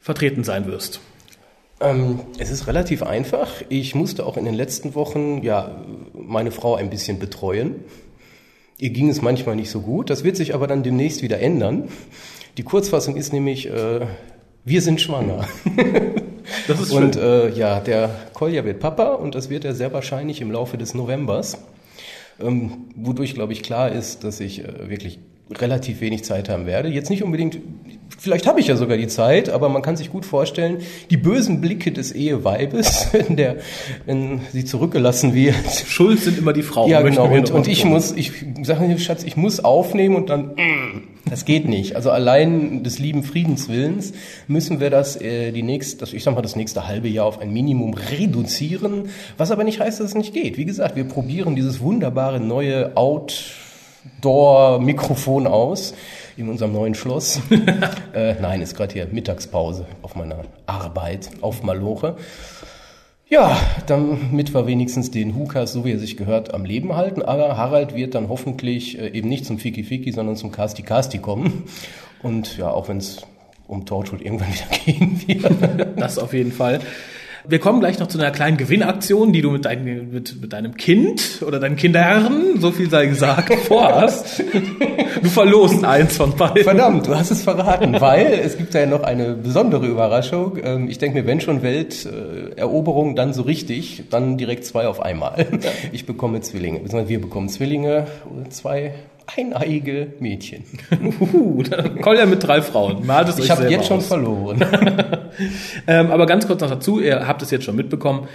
vertreten 0.00 0.44
sein 0.44 0.66
wirst. 0.66 1.00
Ähm, 1.80 2.20
es 2.38 2.50
ist 2.50 2.66
relativ 2.66 3.02
einfach. 3.02 3.48
Ich 3.68 3.94
musste 3.94 4.26
auch 4.26 4.36
in 4.36 4.44
den 4.44 4.54
letzten 4.54 4.94
Wochen 4.94 5.42
ja 5.42 5.82
meine 6.12 6.50
Frau 6.50 6.74
ein 6.74 6.90
bisschen 6.90 7.18
betreuen. 7.18 7.76
Ihr 8.78 8.90
ging 8.90 9.08
es 9.08 9.22
manchmal 9.22 9.56
nicht 9.56 9.70
so 9.70 9.80
gut. 9.80 10.10
Das 10.10 10.22
wird 10.24 10.36
sich 10.36 10.54
aber 10.54 10.66
dann 10.66 10.82
demnächst 10.82 11.22
wieder 11.22 11.40
ändern. 11.40 11.88
Die 12.58 12.62
Kurzfassung 12.62 13.16
ist 13.16 13.32
nämlich, 13.32 13.66
äh, 13.68 14.06
wir 14.64 14.82
sind 14.82 15.00
schwanger. 15.00 15.46
Das 16.68 16.78
ist 16.80 16.92
Und 16.92 17.16
äh, 17.16 17.48
ja, 17.50 17.80
der 17.80 18.10
Kolja 18.34 18.64
wird 18.66 18.78
Papa 18.78 19.14
und 19.14 19.34
das 19.34 19.48
wird 19.48 19.64
er 19.64 19.74
sehr 19.74 19.92
wahrscheinlich 19.94 20.42
im 20.42 20.50
Laufe 20.50 20.76
des 20.76 20.94
Novembers. 20.94 21.58
Ähm, 22.38 22.88
wodurch, 22.94 23.34
glaube 23.34 23.52
ich, 23.52 23.62
klar 23.62 23.90
ist, 23.90 24.24
dass 24.24 24.40
ich 24.40 24.64
äh, 24.64 24.90
wirklich 24.90 25.20
relativ 25.50 26.00
wenig 26.00 26.24
Zeit 26.24 26.48
haben 26.48 26.66
werde. 26.66 26.88
Jetzt 26.88 27.10
nicht 27.10 27.22
unbedingt, 27.22 27.58
vielleicht 28.24 28.46
habe 28.46 28.60
ich 28.60 28.68
ja 28.68 28.76
sogar 28.76 28.96
die 28.96 29.06
Zeit, 29.06 29.50
aber 29.50 29.68
man 29.68 29.82
kann 29.82 29.96
sich 29.96 30.10
gut 30.10 30.24
vorstellen, 30.24 30.78
die 31.10 31.16
bösen 31.16 31.60
Blicke 31.60 31.92
des 31.92 32.12
Eheweibes, 32.12 33.08
wenn, 33.12 33.36
der, 33.36 33.56
wenn 34.06 34.40
sie 34.52 34.64
zurückgelassen 34.64 35.34
wird. 35.34 35.54
Schuld 35.86 36.20
sind 36.20 36.38
immer 36.38 36.52
die 36.52 36.62
Frauen. 36.62 36.90
Ja, 36.90 37.02
genau. 37.02 37.26
Und, 37.26 37.50
und 37.50 37.68
ich 37.68 37.84
muss, 37.84 38.12
ich 38.12 38.32
sage 38.62 38.98
Schatz, 38.98 39.24
ich 39.24 39.36
muss 39.36 39.62
aufnehmen 39.62 40.16
und 40.16 40.30
dann, 40.30 40.52
das 41.28 41.44
geht 41.44 41.68
nicht. 41.68 41.96
Also 41.96 42.10
allein 42.10 42.82
des 42.82 42.98
lieben 42.98 43.22
Friedenswillens 43.22 44.12
müssen 44.46 44.80
wir 44.80 44.88
das, 44.90 45.20
äh, 45.20 45.52
die 45.52 45.62
nächste, 45.62 45.98
das, 45.98 46.12
ich 46.12 46.24
sag 46.24 46.34
mal, 46.34 46.42
das 46.42 46.56
nächste 46.56 46.86
halbe 46.86 47.08
Jahr 47.08 47.26
auf 47.26 47.40
ein 47.40 47.52
Minimum 47.52 47.94
reduzieren, 47.94 49.10
was 49.36 49.50
aber 49.50 49.64
nicht 49.64 49.80
heißt, 49.80 50.00
dass 50.00 50.08
es 50.08 50.14
nicht 50.14 50.32
geht. 50.32 50.56
Wie 50.56 50.64
gesagt, 50.64 50.96
wir 50.96 51.04
probieren 51.04 51.56
dieses 51.56 51.80
wunderbare 51.80 52.40
neue 52.40 52.96
Outdoor-Mikrofon 52.96 55.46
aus 55.46 55.94
in 56.36 56.48
unserem 56.48 56.72
neuen 56.72 56.94
Schloss. 56.94 57.40
äh, 58.14 58.34
nein, 58.40 58.60
ist 58.60 58.76
gerade 58.76 58.92
hier 58.92 59.06
Mittagspause 59.06 59.86
auf 60.02 60.14
meiner 60.16 60.42
Arbeit 60.66 61.30
auf 61.40 61.62
Maloche. 61.62 62.16
Ja, 63.28 63.56
damit 63.86 64.52
wir 64.52 64.66
wenigstens 64.66 65.10
den 65.10 65.34
Hukas, 65.34 65.72
so 65.72 65.84
wie 65.84 65.92
er 65.92 65.98
sich 65.98 66.16
gehört, 66.16 66.52
am 66.52 66.64
Leben 66.64 66.94
halten. 66.94 67.22
Aber 67.22 67.56
Harald 67.56 67.94
wird 67.94 68.14
dann 68.14 68.28
hoffentlich 68.28 68.98
äh, 68.98 69.08
eben 69.08 69.28
nicht 69.28 69.46
zum 69.46 69.58
Fiki 69.58 69.82
Fiki, 69.82 70.12
sondern 70.12 70.36
zum 70.36 70.52
Casti 70.52 70.82
Casti 70.82 71.18
kommen. 71.18 71.64
Und 72.22 72.58
ja, 72.58 72.70
auch 72.70 72.88
wenn 72.88 72.98
es 72.98 73.22
um 73.66 73.86
Torchwood 73.86 74.20
irgendwann 74.20 74.48
wieder 74.52 74.78
gehen 74.84 75.22
wird. 75.26 76.00
Das 76.00 76.18
auf 76.18 76.32
jeden 76.32 76.52
Fall. 76.52 76.80
Wir 77.46 77.58
kommen 77.58 77.80
gleich 77.80 77.98
noch 77.98 78.06
zu 78.06 78.18
einer 78.18 78.30
kleinen 78.30 78.56
Gewinnaktion, 78.56 79.34
die 79.34 79.42
du 79.42 79.50
mit, 79.50 79.66
dein, 79.66 79.84
mit, 79.84 80.40
mit 80.40 80.52
deinem 80.54 80.76
Kind 80.76 81.42
oder 81.46 81.60
deinen 81.60 81.76
Kindern, 81.76 82.58
so 82.58 82.70
viel 82.70 82.88
sei 82.88 83.04
gesagt, 83.04 83.52
vorhast. 83.66 84.42
Du 85.22 85.28
verlost 85.28 85.84
eins 85.84 86.16
von 86.16 86.34
beiden. 86.34 86.64
Verdammt, 86.64 87.06
du 87.06 87.14
hast 87.14 87.30
es 87.30 87.42
verraten, 87.42 88.00
weil 88.00 88.40
es 88.42 88.56
gibt 88.56 88.72
ja 88.72 88.86
noch 88.86 89.02
eine 89.02 89.34
besondere 89.34 89.86
Überraschung. 89.86 90.56
Ähm, 90.62 90.88
Ich 90.88 90.96
denke 90.96 91.20
mir, 91.20 91.26
wenn 91.26 91.42
schon 91.42 91.62
Welteroberung, 91.62 93.14
dann 93.14 93.34
so 93.34 93.42
richtig, 93.42 94.04
dann 94.08 94.38
direkt 94.38 94.64
zwei 94.64 94.86
auf 94.86 95.00
einmal. 95.00 95.46
Ich 95.92 96.06
bekomme 96.06 96.40
Zwillinge, 96.40 96.80
beziehungsweise 96.80 97.10
wir 97.10 97.20
bekommen 97.20 97.50
Zwillinge, 97.50 98.06
zwei 98.48 98.94
eineige 99.36 100.14
Mädchen. 100.18 100.64
Uh, 101.32 101.62
Kolja 102.00 102.26
mit 102.26 102.42
drei 102.42 102.62
Frauen. 102.62 103.06
Malt 103.06 103.28
es 103.28 103.38
euch 103.38 103.44
Ich 103.44 103.50
habe 103.50 103.68
jetzt 103.68 103.86
schon 103.86 104.00
verloren. 104.00 104.64
Ähm, 105.86 106.10
aber 106.10 106.26
ganz 106.26 106.46
kurz 106.46 106.60
noch 106.60 106.70
dazu, 106.70 107.00
ihr 107.00 107.26
habt 107.26 107.42
es 107.42 107.50
jetzt 107.50 107.64
schon 107.64 107.76
mitbekommen. 107.76 108.28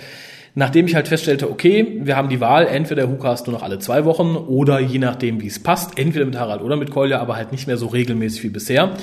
Nachdem 0.55 0.87
ich 0.87 0.95
halt 0.95 1.07
feststellte, 1.07 1.49
okay, 1.49 1.99
wir 2.01 2.15
haben 2.15 2.29
die 2.29 2.41
Wahl, 2.41 2.67
entweder 2.67 3.07
Hukas 3.07 3.45
nur 3.45 3.55
noch 3.55 3.63
alle 3.63 3.79
zwei 3.79 4.05
Wochen 4.05 4.35
oder 4.35 4.79
je 4.79 4.99
nachdem, 4.99 5.41
wie 5.41 5.47
es 5.47 5.61
passt, 5.61 5.97
entweder 5.97 6.25
mit 6.25 6.37
Harald 6.37 6.61
oder 6.61 6.75
mit 6.75 6.91
Kolja, 6.91 7.19
aber 7.19 7.35
halt 7.35 7.51
nicht 7.51 7.67
mehr 7.67 7.77
so 7.77 7.87
regelmäßig 7.87 8.43
wie 8.43 8.49
bisher, 8.49 8.93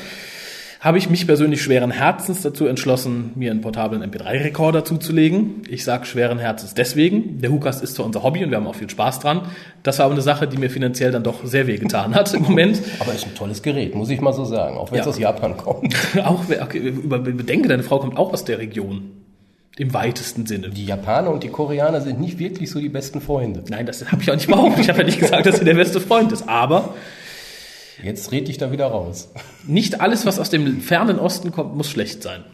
habe 0.86 0.98
ich 0.98 1.10
mich 1.10 1.26
persönlich 1.26 1.62
schweren 1.62 1.90
Herzens 1.90 2.42
dazu 2.42 2.66
entschlossen, 2.66 3.32
mir 3.34 3.50
einen 3.50 3.60
portablen 3.60 4.04
MP3-Rekorder 4.04 4.84
zuzulegen. 4.84 5.62
Ich 5.68 5.82
sage 5.82 6.06
schweren 6.06 6.38
Herzens 6.38 6.74
deswegen. 6.74 7.40
Der 7.40 7.50
Hukas 7.50 7.82
ist 7.82 7.96
zwar 7.96 8.06
unser 8.06 8.22
Hobby 8.22 8.44
und 8.44 8.50
wir 8.50 8.58
haben 8.58 8.68
auch 8.68 8.76
viel 8.76 8.88
Spaß 8.88 9.18
dran. 9.18 9.40
Das 9.82 9.98
war 9.98 10.04
aber 10.06 10.14
eine 10.14 10.22
Sache, 10.22 10.46
die 10.46 10.58
mir 10.58 10.70
finanziell 10.70 11.10
dann 11.10 11.24
doch 11.24 11.44
sehr 11.44 11.66
weh 11.66 11.76
getan 11.78 12.14
hat 12.14 12.32
im 12.34 12.42
Moment. 12.44 12.80
Aber 13.00 13.12
ist 13.12 13.24
ein 13.26 13.34
tolles 13.34 13.62
Gerät, 13.62 13.96
muss 13.96 14.10
ich 14.10 14.20
mal 14.20 14.32
so 14.32 14.44
sagen, 14.44 14.76
auch 14.76 14.92
wenn 14.92 15.00
es 15.00 15.06
Ja. 15.06 15.10
aus 15.10 15.18
Japan 15.18 15.56
kommt. 15.56 15.92
auch, 16.24 16.44
okay, 16.62 16.92
bedenke, 16.92 17.66
deine 17.66 17.82
Frau 17.82 17.98
kommt 17.98 18.16
auch 18.16 18.32
aus 18.32 18.44
der 18.44 18.58
Region. 18.60 19.10
Im 19.78 19.92
weitesten 19.92 20.46
Sinne. 20.46 20.70
Die 20.70 20.86
Japaner 20.86 21.30
und 21.32 21.42
die 21.42 21.48
Koreaner 21.48 22.00
sind 22.00 22.20
nicht 22.20 22.38
wirklich 22.38 22.70
so 22.70 22.78
die 22.78 22.88
besten 22.88 23.20
Freunde. 23.20 23.64
Nein, 23.68 23.86
das 23.86 24.10
habe 24.12 24.22
ich 24.22 24.30
auch 24.30 24.36
nicht 24.36 24.46
behauptet. 24.46 24.84
Ich 24.84 24.88
habe 24.88 25.00
ja 25.00 25.04
nicht 25.04 25.18
gesagt, 25.18 25.46
dass 25.46 25.58
sie 25.58 25.64
der 25.64 25.74
beste 25.74 26.00
Freund 26.00 26.30
ist. 26.30 26.48
Aber 26.48 26.94
Jetzt 28.02 28.32
red 28.32 28.48
ich 28.48 28.58
da 28.58 28.72
wieder 28.72 28.86
raus. 28.86 29.28
nicht 29.66 30.00
alles, 30.00 30.26
was 30.26 30.38
aus 30.38 30.50
dem 30.50 30.80
fernen 30.80 31.18
Osten 31.18 31.52
kommt, 31.52 31.76
muss 31.76 31.90
schlecht 31.90 32.22
sein. 32.22 32.44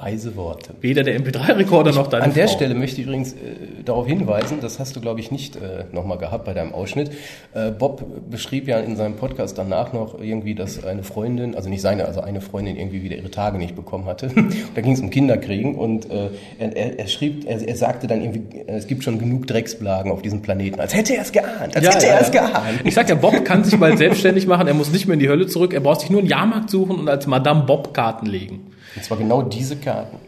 Weise 0.00 0.36
Worte. 0.36 0.74
Weder 0.80 1.02
der 1.02 1.18
MP3-Rekorder 1.20 1.92
noch 1.92 2.06
deine 2.06 2.24
An 2.24 2.34
der 2.34 2.46
Frau. 2.46 2.56
Stelle 2.56 2.74
möchte 2.74 3.00
ich 3.00 3.06
übrigens 3.06 3.32
äh, 3.32 3.36
darauf 3.84 4.06
hinweisen, 4.06 4.58
das 4.60 4.78
hast 4.78 4.96
du, 4.96 5.00
glaube 5.00 5.20
ich, 5.20 5.30
nicht 5.30 5.56
äh, 5.56 5.84
nochmal 5.92 6.18
gehabt 6.18 6.44
bei 6.44 6.54
deinem 6.54 6.72
Ausschnitt. 6.72 7.10
Äh, 7.52 7.70
Bob 7.70 8.04
beschrieb 8.30 8.68
ja 8.68 8.78
in 8.78 8.96
seinem 8.96 9.16
Podcast 9.16 9.58
danach 9.58 9.92
noch 9.92 10.20
irgendwie, 10.20 10.54
dass 10.54 10.84
eine 10.84 11.02
Freundin, 11.02 11.54
also 11.54 11.68
nicht 11.68 11.82
seine, 11.82 12.04
also 12.04 12.20
eine 12.20 12.40
Freundin 12.40 12.76
irgendwie 12.76 13.02
wieder 13.02 13.16
ihre 13.16 13.30
Tage 13.30 13.58
nicht 13.58 13.74
bekommen 13.74 14.06
hatte. 14.06 14.30
da 14.74 14.80
ging 14.80 14.92
es 14.92 15.00
um 15.00 15.10
Kinderkriegen 15.10 15.74
und 15.74 16.10
äh, 16.10 16.30
er, 16.58 16.76
er, 16.76 16.98
er 17.00 17.06
schrieb, 17.08 17.44
er, 17.46 17.66
er 17.66 17.76
sagte 17.76 18.06
dann 18.06 18.22
irgendwie, 18.22 18.60
äh, 18.60 18.76
es 18.76 18.86
gibt 18.86 19.04
schon 19.04 19.18
genug 19.18 19.46
Drecksblagen 19.46 20.12
auf 20.12 20.22
diesem 20.22 20.42
Planeten, 20.42 20.80
als 20.80 20.94
hätte 20.94 21.14
er 21.14 21.22
es 21.22 21.32
geahnt, 21.32 21.76
als 21.76 21.94
hätte 21.94 22.06
er 22.06 22.20
es 22.20 22.30
geahnt. 22.30 22.80
Ich 22.84 22.94
sag 22.94 23.08
ja, 23.08 23.14
Bob 23.14 23.44
kann 23.44 23.64
sich 23.64 23.78
bald 23.78 23.98
selbstständig 23.98 24.46
machen. 24.46 24.68
Er 24.68 24.74
muss 24.74 24.92
nicht 24.92 25.06
mehr 25.06 25.14
in 25.14 25.20
die 25.20 25.28
Hölle 25.28 25.46
zurück. 25.46 25.74
Er 25.74 25.80
braucht 25.80 26.00
sich 26.00 26.10
nur 26.10 26.20
einen 26.20 26.28
Jahrmarkt 26.28 26.70
suchen 26.70 26.98
und 26.98 27.08
als 27.08 27.26
Madame 27.26 27.64
Bob 27.64 27.92
Karten 27.94 28.26
legen. 28.26 28.70
Und 28.96 29.04
zwar 29.04 29.18
genau 29.18 29.42
diese 29.42 29.76
Karten. 29.76 30.18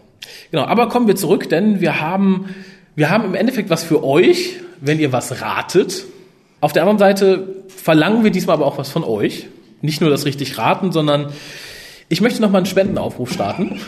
Genau, 0.50 0.64
aber 0.64 0.88
kommen 0.88 1.06
wir 1.06 1.16
zurück, 1.16 1.48
denn 1.48 1.80
wir 1.80 2.00
haben, 2.00 2.54
wir 2.94 3.10
haben 3.10 3.24
im 3.24 3.34
Endeffekt 3.34 3.70
was 3.70 3.82
für 3.82 4.04
euch, 4.04 4.56
wenn 4.80 4.98
ihr 4.98 5.12
was 5.12 5.40
ratet. 5.40 6.04
Auf 6.60 6.72
der 6.72 6.82
anderen 6.82 6.98
Seite 6.98 7.64
verlangen 7.68 8.24
wir 8.24 8.30
diesmal 8.30 8.54
aber 8.54 8.66
auch 8.66 8.78
was 8.78 8.90
von 8.90 9.04
euch. 9.04 9.46
Nicht 9.82 10.00
nur 10.00 10.10
das 10.10 10.26
richtig 10.26 10.58
raten, 10.58 10.92
sondern 10.92 11.32
ich 12.08 12.20
möchte 12.20 12.42
noch 12.42 12.50
mal 12.50 12.58
einen 12.58 12.66
Spendenaufruf 12.66 13.32
starten. 13.32 13.80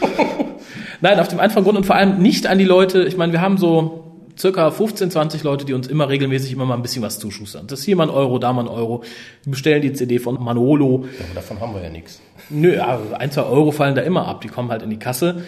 Nein, 1.01 1.19
auf 1.19 1.29
dem 1.29 1.41
einfachen 1.41 1.65
Grund 1.65 1.77
und 1.77 1.85
vor 1.85 1.97
allem 1.97 2.23
nicht 2.23 2.47
an 2.47 2.59
die 2.59 2.65
Leute. 2.65 3.03
Ich 3.03 3.17
meine, 3.17 3.33
wir 3.33 3.41
haben 3.41 3.59
so 3.59 4.02
circa 4.43 4.71
15, 4.73 5.13
20 5.13 5.45
Leute, 5.45 5.65
die 5.65 5.73
uns 5.73 5.87
immer 5.87 6.09
regelmäßig 6.09 6.53
immer 6.53 6.67
mal 6.67 6.75
ein 6.75 6.83
bisschen 6.83 7.03
was 7.03 7.21
zuschustern. 7.21 7.69
Das 7.69 7.79
ist 7.79 7.85
hier 7.85 7.95
mal 7.95 8.09
ein 8.09 8.11
Euro, 8.11 8.41
da 8.41 8.53
mal 8.53 8.63
ein 8.63 8.69
Euro. 8.69 9.05
Die 9.45 9.51
bestellen 9.51 9.81
die 9.81 9.93
CD 9.93 10.19
von 10.19 10.43
Manolo. 10.43 11.07
Ja, 11.19 11.25
aber 11.27 11.35
davon 11.37 11.61
haben 11.61 11.75
wir 11.75 11.83
ja 11.83 11.91
nichts. 11.91 12.21
Nö, 12.51 12.75
ja, 12.75 12.99
ein, 13.19 13.31
zwei 13.31 13.45
Euro 13.45 13.71
fallen 13.71 13.95
da 13.95 14.03
immer 14.03 14.27
ab, 14.27 14.41
die 14.41 14.49
kommen 14.49 14.71
halt 14.71 14.83
in 14.83 14.91
die 14.91 14.99
Kasse. 14.99 15.45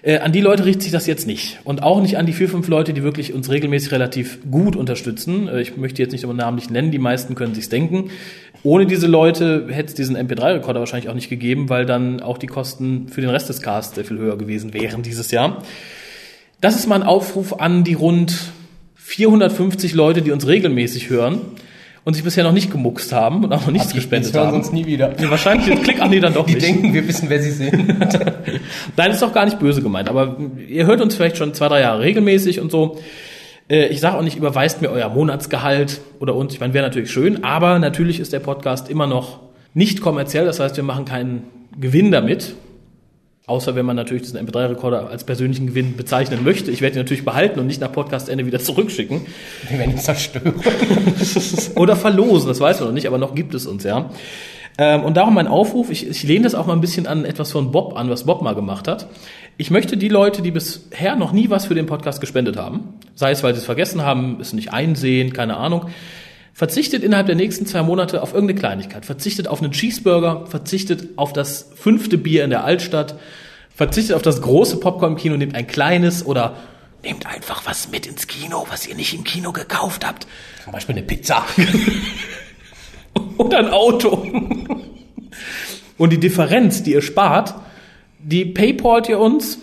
Äh, 0.00 0.20
an 0.20 0.32
die 0.32 0.40
Leute 0.40 0.64
richtet 0.64 0.84
sich 0.84 0.92
das 0.92 1.06
jetzt 1.06 1.26
nicht. 1.26 1.58
Und 1.64 1.82
auch 1.82 2.00
nicht 2.00 2.16
an 2.16 2.24
die 2.24 2.32
vier, 2.32 2.48
fünf 2.48 2.68
Leute, 2.68 2.94
die 2.94 3.02
wirklich 3.02 3.34
uns 3.34 3.50
regelmäßig 3.50 3.92
relativ 3.92 4.38
gut 4.50 4.76
unterstützen. 4.76 5.48
Äh, 5.48 5.60
ich 5.60 5.76
möchte 5.76 6.00
jetzt 6.00 6.12
nicht 6.12 6.24
immer 6.24 6.32
namentlich 6.32 6.70
nennen, 6.70 6.90
die 6.90 6.98
meisten 6.98 7.34
können 7.34 7.54
sich's 7.54 7.68
denken. 7.68 8.10
Ohne 8.62 8.86
diese 8.86 9.06
Leute 9.06 9.66
hätte 9.68 9.88
es 9.88 9.94
diesen 9.94 10.16
MP3-Rekorder 10.16 10.80
wahrscheinlich 10.80 11.10
auch 11.10 11.14
nicht 11.14 11.28
gegeben, 11.28 11.68
weil 11.68 11.84
dann 11.84 12.20
auch 12.20 12.38
die 12.38 12.46
Kosten 12.46 13.08
für 13.08 13.20
den 13.20 13.28
Rest 13.28 13.50
des 13.50 13.60
Casts 13.60 13.94
sehr 13.96 14.06
viel 14.06 14.18
höher 14.18 14.38
gewesen 14.38 14.72
wären 14.72 15.02
dieses 15.02 15.30
Jahr. 15.32 15.62
Das 16.60 16.74
ist 16.76 16.86
mal 16.86 16.96
ein 16.96 17.02
Aufruf 17.02 17.60
an 17.60 17.84
die 17.84 17.94
rund 17.94 18.34
450 18.96 19.94
Leute, 19.94 20.22
die 20.22 20.32
uns 20.32 20.46
regelmäßig 20.46 21.08
hören 21.08 21.40
und 22.04 22.14
sich 22.14 22.24
bisher 22.24 22.44
noch 22.44 22.52
nicht 22.52 22.70
gemuckst 22.70 23.12
haben 23.12 23.44
und 23.44 23.52
auch 23.52 23.62
noch 23.66 23.70
nichts 23.72 23.94
gespendet 23.94 24.34
hören 24.34 24.48
haben. 24.48 24.56
uns 24.56 24.72
nie 24.72 24.86
wieder. 24.86 25.20
Ja, 25.20 25.30
wahrscheinlich 25.30 25.82
klicken 25.82 26.10
die 26.10 26.20
dann 26.20 26.34
doch 26.34 26.46
Die 26.46 26.54
nicht. 26.54 26.66
denken, 26.66 26.92
wir 26.94 27.06
wissen, 27.06 27.28
wer 27.30 27.40
sie 27.40 27.50
sind. 27.50 27.72
Nein, 28.96 29.10
ist 29.10 29.22
doch 29.22 29.32
gar 29.32 29.44
nicht 29.44 29.58
böse 29.58 29.82
gemeint, 29.82 30.08
aber 30.08 30.36
ihr 30.68 30.86
hört 30.86 31.00
uns 31.00 31.14
vielleicht 31.14 31.36
schon 31.36 31.54
zwei, 31.54 31.68
drei 31.68 31.80
Jahre 31.80 32.00
regelmäßig 32.00 32.60
und 32.60 32.70
so. 32.70 32.98
Äh, 33.68 33.86
Ich 33.88 34.00
sage 34.00 34.16
auch 34.18 34.22
nicht, 34.22 34.36
überweist 34.36 34.80
mir 34.82 34.90
euer 34.90 35.08
Monatsgehalt 35.10 36.00
oder 36.18 36.34
uns. 36.34 36.54
Ich 36.54 36.60
meine, 36.60 36.74
wäre 36.74 36.86
natürlich 36.86 37.10
schön, 37.10 37.44
aber 37.44 37.78
natürlich 37.78 38.20
ist 38.20 38.32
der 38.32 38.40
Podcast 38.40 38.90
immer 38.90 39.06
noch 39.06 39.40
nicht 39.74 40.00
kommerziell. 40.00 40.44
Das 40.46 40.60
heißt, 40.60 40.76
wir 40.76 40.84
machen 40.84 41.04
keinen 41.04 41.44
Gewinn 41.78 42.10
damit. 42.10 42.54
Außer 43.48 43.74
wenn 43.74 43.86
man 43.86 43.96
natürlich 43.96 44.22
diesen 44.22 44.38
MP3-Rekorder 44.38 45.08
als 45.08 45.24
persönlichen 45.24 45.66
Gewinn 45.66 45.96
bezeichnen 45.96 46.44
möchte. 46.44 46.70
Ich 46.70 46.82
werde 46.82 46.96
ihn 46.96 47.00
natürlich 47.00 47.24
behalten 47.24 47.58
und 47.58 47.66
nicht 47.66 47.80
nach 47.80 47.90
Podcastende 47.90 48.44
wieder 48.44 48.58
zurückschicken. 48.60 49.22
Wir 49.68 49.78
werden 49.78 49.92
ihn 49.92 49.98
zerstören. 49.98 50.54
Oder 51.74 51.96
verlosen, 51.96 52.48
das 52.48 52.60
weiß 52.60 52.80
man 52.80 52.90
noch 52.90 52.94
nicht, 52.94 53.06
aber 53.06 53.16
noch 53.16 53.34
gibt 53.34 53.54
es 53.54 53.66
uns, 53.66 53.84
ja. 53.84 54.10
Ähm, 54.76 55.02
und 55.02 55.16
darum 55.16 55.34
mein 55.34 55.48
Aufruf, 55.48 55.90
ich, 55.90 56.06
ich 56.06 56.22
lehne 56.22 56.44
das 56.44 56.54
auch 56.54 56.66
mal 56.66 56.74
ein 56.74 56.80
bisschen 56.82 57.06
an 57.06 57.24
etwas 57.24 57.50
von 57.50 57.72
Bob 57.72 57.96
an, 57.96 58.10
was 58.10 58.24
Bob 58.24 58.42
mal 58.42 58.54
gemacht 58.54 58.86
hat. 58.86 59.08
Ich 59.56 59.70
möchte 59.70 59.96
die 59.96 60.08
Leute, 60.08 60.40
die 60.42 60.52
bisher 60.52 61.16
noch 61.16 61.32
nie 61.32 61.50
was 61.50 61.66
für 61.66 61.74
den 61.74 61.86
Podcast 61.86 62.20
gespendet 62.20 62.56
haben, 62.56 62.94
sei 63.14 63.32
es, 63.32 63.42
weil 63.42 63.54
sie 63.54 63.60
es 63.60 63.64
vergessen 63.64 64.02
haben, 64.02 64.38
es 64.40 64.52
nicht 64.52 64.72
einsehen, 64.72 65.32
keine 65.32 65.56
Ahnung, 65.56 65.86
verzichtet 66.58 67.04
innerhalb 67.04 67.28
der 67.28 67.36
nächsten 67.36 67.66
zwei 67.66 67.84
Monate 67.84 68.20
auf 68.20 68.34
irgendeine 68.34 68.58
Kleinigkeit, 68.58 69.06
verzichtet 69.06 69.46
auf 69.46 69.62
einen 69.62 69.70
Cheeseburger, 69.70 70.44
verzichtet 70.48 71.10
auf 71.14 71.32
das 71.32 71.70
fünfte 71.76 72.18
Bier 72.18 72.42
in 72.42 72.50
der 72.50 72.64
Altstadt, 72.64 73.14
verzichtet 73.72 74.16
auf 74.16 74.22
das 74.22 74.42
große 74.42 74.80
Popcorn 74.80 75.12
im 75.12 75.18
Kino, 75.18 75.36
nehmt 75.36 75.54
ein 75.54 75.68
kleines 75.68 76.26
oder 76.26 76.56
nehmt 77.04 77.26
einfach 77.26 77.64
was 77.64 77.92
mit 77.92 78.08
ins 78.08 78.26
Kino, 78.26 78.66
was 78.70 78.88
ihr 78.88 78.96
nicht 78.96 79.14
im 79.14 79.22
Kino 79.22 79.52
gekauft 79.52 80.04
habt. 80.04 80.26
Zum 80.64 80.72
Beispiel 80.72 80.96
eine 80.96 81.04
Pizza. 81.04 81.46
oder 83.38 83.58
ein 83.58 83.70
Auto. 83.70 84.28
Und 85.96 86.12
die 86.12 86.18
Differenz, 86.18 86.82
die 86.82 86.94
ihr 86.94 87.02
spart, 87.02 87.54
die 88.18 88.44
paypalt 88.44 89.08
ihr 89.08 89.20
uns 89.20 89.60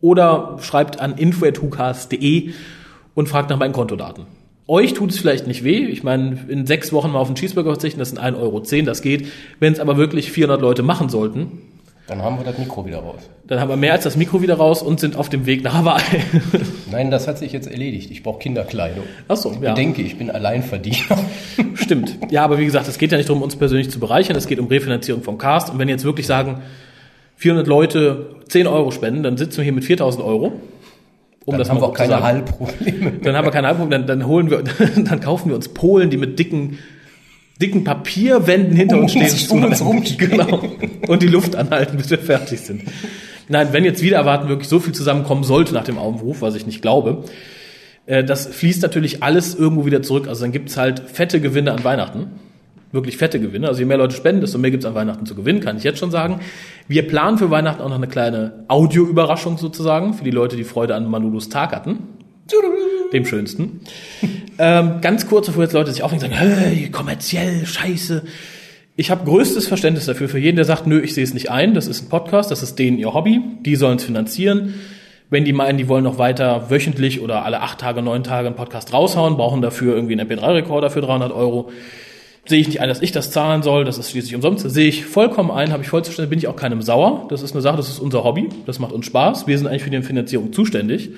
oder 0.00 0.58
schreibt 0.62 1.00
an 1.00 1.18
info.hucast.de 1.18 2.52
und 3.14 3.28
fragt 3.28 3.50
nach 3.50 3.58
meinen 3.58 3.72
Kontodaten. 3.72 4.26
Euch 4.66 4.94
tut 4.94 5.10
es 5.10 5.18
vielleicht 5.18 5.46
nicht 5.46 5.64
weh. 5.64 5.86
Ich 5.86 6.02
meine, 6.02 6.38
in 6.48 6.66
sechs 6.66 6.92
Wochen 6.92 7.10
mal 7.10 7.18
auf 7.18 7.26
einen 7.26 7.34
Cheeseburger 7.36 7.70
verzichten, 7.72 7.98
das 7.98 8.10
sind 8.10 8.20
1,10 8.20 8.40
Euro, 8.40 8.60
das 8.84 9.02
geht. 9.02 9.26
Wenn 9.58 9.72
es 9.72 9.80
aber 9.80 9.96
wirklich 9.96 10.30
400 10.30 10.60
Leute 10.60 10.82
machen 10.82 11.08
sollten, 11.08 11.62
Dann 12.06 12.22
haben 12.22 12.38
wir 12.38 12.44
das 12.44 12.56
Mikro 12.58 12.86
wieder 12.86 12.98
raus. 12.98 13.20
dann 13.46 13.58
haben 13.60 13.68
wir 13.68 13.76
mehr 13.76 13.92
als 13.94 14.04
das 14.04 14.16
Mikro 14.16 14.42
wieder 14.42 14.54
raus 14.54 14.80
und 14.82 15.00
sind 15.00 15.16
auf 15.16 15.28
dem 15.28 15.44
Weg 15.46 15.64
nach 15.64 15.74
Hawaii. 15.74 16.02
Nein, 16.92 17.10
das 17.10 17.26
hat 17.26 17.38
sich 17.38 17.52
jetzt 17.52 17.68
erledigt. 17.68 18.10
Ich 18.12 18.22
brauche 18.22 18.38
Kinderkleidung. 18.38 19.04
Achso, 19.28 19.52
ja. 19.60 19.70
Ich 19.70 19.74
denke, 19.74 20.02
ich 20.02 20.16
bin 20.18 20.30
Alleinverdiener. 20.30 21.18
Stimmt. 21.74 22.16
Ja, 22.30 22.44
aber 22.44 22.58
wie 22.58 22.64
gesagt, 22.64 22.86
es 22.86 22.98
geht 22.98 23.10
ja 23.10 23.18
nicht 23.18 23.28
darum, 23.28 23.42
uns 23.42 23.56
persönlich 23.56 23.90
zu 23.90 23.98
bereichern, 23.98 24.36
es 24.36 24.46
geht 24.46 24.60
um 24.60 24.66
Refinanzierung 24.68 25.22
vom 25.22 25.36
Cast. 25.38 25.70
Und 25.70 25.78
wenn 25.80 25.88
jetzt 25.88 26.04
wirklich 26.04 26.26
sagen, 26.28 26.62
400 27.36 27.66
Leute 27.66 28.36
10 28.48 28.66
Euro 28.66 28.90
spenden, 28.92 29.22
dann 29.24 29.36
sitzen 29.36 29.56
wir 29.58 29.64
hier 29.64 29.72
mit 29.72 29.84
4000 29.84 30.22
Euro. 30.24 30.52
Um 31.44 31.52
Dann 31.52 31.58
das 31.60 31.70
haben 31.70 31.80
wir 31.80 31.86
auch 31.86 31.94
keine 31.94 32.10
sagen. 32.10 32.24
Halbprobleme. 32.24 33.12
Dann 33.22 33.34
haben 33.34 33.46
wir 33.46 33.50
keine 33.50 33.68
Halbpunkt, 33.68 33.92
dann, 33.92 34.06
dann 34.06 34.26
holen 34.26 34.50
wir, 34.50 34.62
dann 34.96 35.20
kaufen 35.20 35.48
wir 35.48 35.56
uns 35.56 35.68
Polen, 35.68 36.10
die 36.10 36.16
mit 36.16 36.38
dicken, 36.38 36.78
dicken 37.60 37.82
Papierwänden 37.84 38.76
hinter 38.76 38.98
uns 38.98 39.14
Um 39.14 39.22
stehen. 39.22 39.30
sich 39.30 39.50
um 39.50 39.96
uns. 39.96 40.16
Genau. 40.18 40.60
Und 41.08 41.22
die 41.22 41.28
Luft 41.28 41.56
anhalten, 41.56 41.96
bis 41.96 42.10
wir 42.10 42.18
fertig 42.18 42.60
sind. 42.60 42.82
Nein, 43.48 43.68
wenn 43.72 43.84
jetzt 43.84 44.02
wieder 44.02 44.18
erwarten 44.18 44.48
wirklich 44.48 44.68
so 44.68 44.78
viel 44.78 44.94
zusammenkommen 44.94 45.42
sollte 45.42 45.74
nach 45.74 45.84
dem 45.84 45.98
Aufruf, 45.98 46.40
was 46.42 46.54
ich 46.54 46.66
nicht 46.66 46.82
glaube, 46.82 47.24
äh, 48.06 48.22
das 48.22 48.46
fließt 48.46 48.82
natürlich 48.82 49.22
alles 49.22 49.54
irgendwo 49.54 49.86
wieder 49.86 50.02
zurück. 50.02 50.28
Also 50.28 50.42
dann 50.42 50.52
gibt's 50.52 50.76
halt 50.76 51.00
fette 51.00 51.40
Gewinne 51.40 51.72
an 51.72 51.82
Weihnachten. 51.82 52.28
Wirklich 52.92 53.16
fette 53.16 53.38
Gewinne. 53.38 53.68
Also 53.68 53.80
je 53.80 53.86
mehr 53.86 53.98
Leute 53.98 54.16
spenden, 54.16 54.40
desto 54.40 54.58
mehr 54.58 54.70
gibt's 54.70 54.84
an 54.84 54.94
Weihnachten 54.94 55.24
zu 55.24 55.34
gewinnen, 55.34 55.60
kann 55.60 55.76
ich 55.76 55.84
jetzt 55.84 55.98
schon 55.98 56.10
sagen. 56.10 56.40
Wir 56.88 57.06
planen 57.06 57.38
für 57.38 57.50
Weihnachten 57.50 57.82
auch 57.82 57.88
noch 57.88 57.96
eine 57.96 58.08
kleine 58.08 58.64
Audioüberraschung 58.66 59.58
sozusagen, 59.58 60.14
für 60.14 60.24
die 60.24 60.32
Leute, 60.32 60.56
die 60.56 60.64
Freude 60.64 60.96
an 60.96 61.08
Manulus 61.08 61.48
Tag 61.48 61.72
hatten. 61.72 62.00
Dem 63.12 63.24
schönsten. 63.26 63.80
ähm, 64.58 65.00
ganz 65.00 65.28
kurz, 65.28 65.46
bevor 65.46 65.62
jetzt 65.62 65.72
Leute 65.72 65.92
sich 65.92 66.02
und 66.02 66.20
sagen, 66.20 66.32
hey, 66.32 66.88
kommerziell, 66.90 67.64
scheiße. 67.64 68.24
Ich 68.96 69.10
habe 69.10 69.24
größtes 69.24 69.68
Verständnis 69.68 70.06
dafür, 70.06 70.28
für 70.28 70.38
jeden, 70.38 70.56
der 70.56 70.64
sagt, 70.64 70.86
nö, 70.86 71.00
ich 71.00 71.14
sehe 71.14 71.24
es 71.24 71.32
nicht 71.32 71.50
ein, 71.50 71.74
das 71.74 71.86
ist 71.86 72.02
ein 72.02 72.08
Podcast, 72.08 72.50
das 72.50 72.62
ist 72.62 72.78
denen 72.78 72.98
ihr 72.98 73.14
Hobby, 73.14 73.40
die 73.64 73.76
sollen 73.76 73.96
es 73.96 74.04
finanzieren. 74.04 74.74
Wenn 75.30 75.44
die 75.44 75.52
meinen, 75.52 75.78
die 75.78 75.86
wollen 75.86 76.02
noch 76.02 76.18
weiter 76.18 76.70
wöchentlich 76.70 77.20
oder 77.20 77.44
alle 77.44 77.60
acht 77.60 77.78
Tage, 77.78 78.02
neun 78.02 78.24
Tage 78.24 78.48
einen 78.48 78.56
Podcast 78.56 78.92
raushauen, 78.92 79.36
brauchen 79.36 79.62
dafür 79.62 79.94
irgendwie 79.94 80.18
einen 80.18 80.28
MP3-Rekorder 80.28 80.90
für 80.90 81.00
300 81.00 81.32
Euro, 81.32 81.70
sehe 82.46 82.60
ich 82.60 82.68
nicht 82.68 82.80
ein, 82.80 82.88
dass 82.88 83.02
ich 83.02 83.12
das 83.12 83.30
zahlen 83.30 83.62
soll, 83.62 83.84
das 83.84 83.98
ist 83.98 84.10
schließlich 84.10 84.34
umsonst. 84.34 84.68
Sehe 84.68 84.88
ich 84.88 85.04
vollkommen 85.04 85.50
ein, 85.50 85.72
habe 85.72 85.82
ich 85.82 85.88
voll 85.88 86.02
Verständnis, 86.02 86.30
bin 86.30 86.38
ich 86.38 86.48
auch 86.48 86.56
keinem 86.56 86.82
sauer. 86.82 87.26
Das 87.28 87.42
ist 87.42 87.52
eine 87.52 87.60
Sache, 87.60 87.76
das 87.76 87.88
ist 87.88 87.98
unser 87.98 88.24
Hobby, 88.24 88.48
das 88.66 88.78
macht 88.78 88.92
uns 88.92 89.06
Spaß. 89.06 89.46
Wir 89.46 89.58
sind 89.58 89.66
eigentlich 89.66 89.82
für 89.82 89.90
die 89.90 90.02
Finanzierung 90.02 90.52
zuständig. 90.52 91.10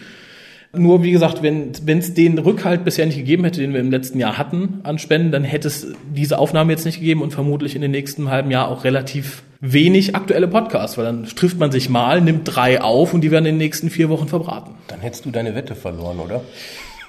Nur 0.74 1.02
wie 1.02 1.12
gesagt, 1.12 1.42
wenn 1.42 1.72
es 1.86 2.14
den 2.14 2.38
Rückhalt 2.38 2.82
bisher 2.84 3.04
nicht 3.04 3.18
gegeben 3.18 3.44
hätte, 3.44 3.60
den 3.60 3.74
wir 3.74 3.80
im 3.80 3.90
letzten 3.90 4.18
Jahr 4.18 4.38
hatten 4.38 4.80
an 4.84 4.98
Spenden, 4.98 5.30
dann 5.30 5.44
hätte 5.44 5.68
es 5.68 5.86
diese 6.14 6.38
Aufnahme 6.38 6.72
jetzt 6.72 6.86
nicht 6.86 6.98
gegeben 6.98 7.20
und 7.20 7.32
vermutlich 7.32 7.76
in 7.76 7.82
den 7.82 7.90
nächsten 7.90 8.30
halben 8.30 8.50
Jahr 8.50 8.68
auch 8.68 8.84
relativ 8.84 9.42
wenig 9.60 10.16
aktuelle 10.16 10.48
Podcasts, 10.48 10.96
weil 10.96 11.04
dann 11.04 11.26
trifft 11.26 11.58
man 11.58 11.70
sich 11.70 11.90
mal, 11.90 12.22
nimmt 12.22 12.44
drei 12.44 12.80
auf 12.80 13.12
und 13.12 13.20
die 13.20 13.30
werden 13.30 13.44
in 13.44 13.54
den 13.54 13.58
nächsten 13.58 13.90
vier 13.90 14.08
Wochen 14.08 14.28
verbraten. 14.28 14.74
Dann 14.88 15.00
hättest 15.00 15.26
du 15.26 15.30
deine 15.30 15.54
Wette 15.54 15.74
verloren, 15.74 16.18
oder? 16.20 16.40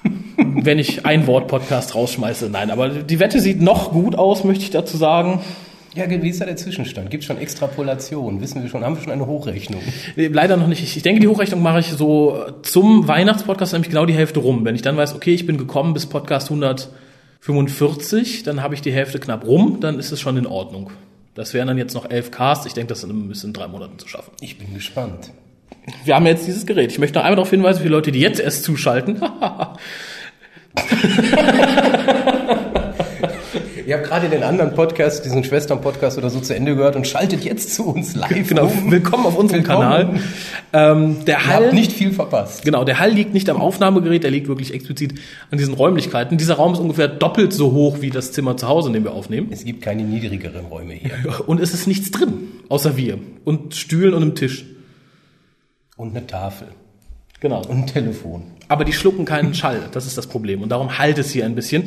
Wenn 0.38 0.80
ich 0.80 1.06
ein 1.06 1.28
Wort 1.28 1.48
Podcast 1.48 1.96
rausschmeiße, 1.96 2.50
nein, 2.50 2.72
aber 2.72 2.90
die 2.90 3.20
Wette 3.20 3.40
sieht 3.40 3.62
noch 3.62 3.92
gut 3.92 4.16
aus, 4.16 4.44
möchte 4.44 4.64
ich 4.64 4.72
dazu 4.72 4.98
sagen. 4.98 5.42
Ja, 5.96 6.10
wie 6.10 6.30
ist 6.30 6.42
da 6.42 6.46
der 6.46 6.56
Zwischenstand? 6.56 7.12
Gibt 7.12 7.22
es 7.22 7.28
schon 7.28 7.38
Extrapolation? 7.38 8.42
Wissen 8.42 8.64
wir 8.64 8.70
schon, 8.70 8.84
haben 8.84 8.96
wir 8.96 9.04
schon 9.04 9.14
eine 9.14 9.28
Hochrechnung? 9.28 9.82
Nee, 10.16 10.28
Leider 10.28 10.58
noch 10.58 10.68
nicht. 10.68 10.82
Ich 10.82 10.98
ich 10.98 11.04
denke, 11.04 11.22
die 11.22 11.28
Hochrechnung 11.28 11.62
mache 11.62 11.82
ich 11.82 11.92
so 11.92 12.48
zum 12.64 13.08
Weihnachtspodcast 13.08 13.74
nämlich 13.74 13.90
genau 13.90 14.08
die 14.08 14.16
Hälfte 14.16 14.40
rum. 14.40 14.66
Wenn 14.66 14.74
ich 14.74 14.82
dann 14.82 14.98
weiß, 14.98 15.14
okay, 15.14 15.36
ich 15.36 15.46
bin 15.46 15.58
gekommen 15.58 15.94
bis 15.94 16.08
Podcast 16.08 16.50
145, 16.50 18.42
dann 18.42 18.64
habe 18.64 18.74
ich 18.74 18.82
die 18.82 18.92
Hälfte 18.92 19.20
knapp 19.20 19.46
rum, 19.46 19.78
dann 19.82 20.00
ist 20.00 20.12
es 20.12 20.20
schon 20.20 20.36
in 20.38 20.48
Ordnung. 20.48 20.90
Das 21.36 21.54
wären 21.54 21.68
dann 21.68 21.78
jetzt 21.78 21.94
noch 21.94 22.10
elf 22.10 22.32
Casts. 22.32 22.66
Ich 22.66 22.74
denke, 22.74 22.90
das 22.90 23.04
ist 23.04 23.44
in 23.44 23.54
drei 23.54 23.68
Monaten 23.68 24.00
zu 24.00 24.08
schaffen. 24.08 24.32
Ich 24.42 24.58
bin 24.58 24.74
gespannt. 24.74 25.32
Wir 26.06 26.16
haben 26.16 26.26
jetzt 26.26 26.48
dieses 26.48 26.66
Gerät. 26.66 26.92
Ich 26.92 27.00
möchte 27.00 27.20
noch 27.20 27.26
einmal 27.26 27.36
darauf 27.36 27.50
hinweisen, 27.50 27.80
für 27.80 27.84
die 27.86 27.90
Leute, 27.90 28.12
die 28.12 28.20
jetzt 28.20 28.40
erst 28.40 28.64
zuschalten. 28.64 29.22
Ihr 33.86 33.96
habt 33.96 34.06
gerade 34.06 34.30
den 34.30 34.44
anderen 34.44 34.74
Podcast, 34.76 35.26
diesen 35.26 35.44
Schwestern-Podcast 35.44 36.18
oder 36.18 36.30
so 36.30 36.40
zu 36.40 36.56
Ende 36.56 36.74
gehört 36.74 36.96
und 36.96 37.06
schaltet 37.06 37.44
jetzt 37.44 37.76
zu 37.76 37.86
uns 37.86 38.16
live. 38.16 38.48
genau. 38.48 38.68
um. 38.68 38.90
Willkommen 38.90 39.26
auf 39.26 39.38
unserem 39.38 39.60
Willkommen. 39.68 39.82
Kanal. 39.82 40.20
Ähm, 40.72 41.26
der 41.26 41.40
Ihr 41.40 41.48
Hall 41.48 41.64
habt 41.66 41.74
nicht 41.74 41.92
viel 41.92 42.14
verpasst. 42.14 42.64
Genau, 42.64 42.86
der 42.86 43.00
Hall 43.00 43.12
liegt 43.12 43.34
nicht 43.34 43.50
am 43.50 43.58
Aufnahmegerät, 43.58 44.24
der 44.24 44.32
liegt 44.32 44.48
wirklich 44.48 44.74
explizit 44.74 45.16
an 45.52 45.58
diesen 45.58 45.74
Räumlichkeiten. 45.74 46.38
Dieser 46.38 46.54
Raum 46.56 46.72
ist 46.72 46.80
ungefähr 46.80 47.10
doppelt 47.10 47.52
so 47.52 47.74
hoch 47.74 47.98
wie 48.00 48.10
das 48.10 48.32
Zimmer 48.32 48.56
zu 48.56 48.70
Hause, 48.70 48.88
in 48.88 48.94
dem 48.94 49.04
wir 49.04 49.12
aufnehmen. 49.12 49.50
Es 49.52 49.66
gibt 49.66 49.82
keine 49.82 50.04
niedrigeren 50.04 50.66
Räume 50.68 50.94
hier. 50.94 51.12
Und 51.46 51.60
es 51.60 51.74
ist 51.74 51.86
nichts 51.86 52.10
drin, 52.10 52.34
außer 52.70 52.96
wir. 52.96 53.20
Und 53.44 53.76
Stühlen 53.76 54.14
und 54.14 54.22
einem 54.22 54.36
Tisch. 54.36 54.66
Und 55.96 56.16
eine 56.16 56.26
Tafel. 56.26 56.70
Genau. 57.44 57.62
Und 57.68 57.78
ein 57.78 57.88
Telefon. 57.88 58.44
Aber 58.70 58.86
die 58.86 58.94
schlucken 58.94 59.26
keinen 59.26 59.54
Schall, 59.54 59.82
das 59.92 60.06
ist 60.06 60.18
das 60.18 60.28
Problem. 60.28 60.62
Und 60.62 60.70
darum 60.70 60.98
halt 60.98 61.18
es 61.18 61.32
hier 61.32 61.46
ein 61.46 61.56
bisschen. 61.56 61.84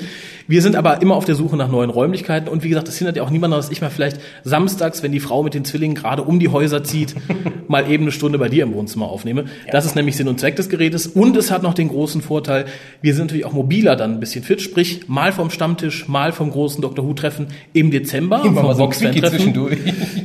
Wir 0.46 0.60
sind 0.60 0.76
aber 0.76 1.00
immer 1.00 1.16
auf 1.16 1.24
der 1.24 1.34
Suche 1.34 1.56
nach 1.56 1.70
neuen 1.70 1.88
Räumlichkeiten. 1.88 2.46
Und 2.46 2.62
wie 2.62 2.68
gesagt, 2.68 2.88
das 2.88 2.98
hindert 2.98 3.16
ja 3.16 3.22
auch 3.22 3.30
niemanden, 3.30 3.56
dass 3.56 3.70
ich 3.70 3.80
mal 3.80 3.88
vielleicht 3.88 4.20
samstags, 4.44 5.02
wenn 5.02 5.12
die 5.12 5.18
Frau 5.18 5.42
mit 5.42 5.54
den 5.54 5.64
Zwillingen 5.64 5.96
gerade 5.96 6.22
um 6.22 6.38
die 6.38 6.50
Häuser 6.50 6.84
zieht, 6.84 7.14
mal 7.68 7.90
eben 7.90 8.04
eine 8.04 8.12
Stunde 8.12 8.38
bei 8.38 8.50
dir 8.50 8.64
im 8.64 8.74
Wohnzimmer 8.74 9.06
aufnehme. 9.06 9.46
Das 9.72 9.86
ist 9.86 9.96
nämlich 9.96 10.18
Sinn 10.18 10.28
und 10.28 10.38
Zweck 10.38 10.56
des 10.56 10.68
Gerätes. 10.68 11.06
Und 11.06 11.34
es 11.38 11.50
hat 11.50 11.62
noch 11.62 11.72
den 11.72 11.88
großen 11.88 12.20
Vorteil, 12.20 12.66
wir 13.00 13.14
sind 13.14 13.28
natürlich 13.28 13.46
auch 13.46 13.54
mobiler 13.54 13.96
dann 13.96 14.12
ein 14.12 14.20
bisschen 14.20 14.44
fit. 14.44 14.60
Sprich, 14.60 15.08
mal 15.08 15.32
vom 15.32 15.48
Stammtisch, 15.48 16.06
mal 16.06 16.32
vom 16.32 16.50
großen 16.50 16.82
Dr. 16.82 17.02
Who-Treffen 17.06 17.46
im 17.72 17.90
Dezember. 17.90 18.42
Immer 18.44 18.60
vom 18.60 18.66
mal 18.66 18.76
so 18.76 18.84
ein 18.84 18.92
zwischendurch. 18.92 19.78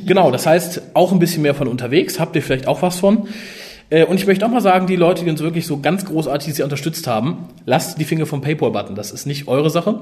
Genau, 0.05 0.29
das 0.29 0.45
heißt 0.45 0.81
auch 0.93 1.13
ein 1.13 1.19
bisschen 1.19 1.41
mehr 1.41 1.55
von 1.55 1.69
unterwegs. 1.69 2.19
Habt 2.19 2.35
ihr 2.35 2.41
vielleicht 2.41 2.67
auch 2.67 2.81
was 2.81 3.00
von? 3.00 3.29
Äh, 3.91 4.05
Und 4.05 4.15
ich 4.19 4.25
möchte 4.25 4.43
auch 4.45 4.50
mal 4.50 4.62
sagen, 4.62 4.88
die 4.88 4.95
Leute, 4.95 5.24
die 5.24 5.29
uns 5.29 5.41
wirklich 5.41 5.67
so 5.67 5.79
ganz 5.79 6.05
großartig 6.05 6.55
sehr 6.55 6.65
unterstützt 6.65 7.05
haben, 7.05 7.50
lasst 7.65 8.00
die 8.00 8.05
Finger 8.05 8.25
vom 8.25 8.41
Paypal-Button. 8.41 8.95
Das 8.95 9.12
ist 9.12 9.27
nicht 9.27 9.48
eure 9.48 9.69
Sache. 9.69 10.00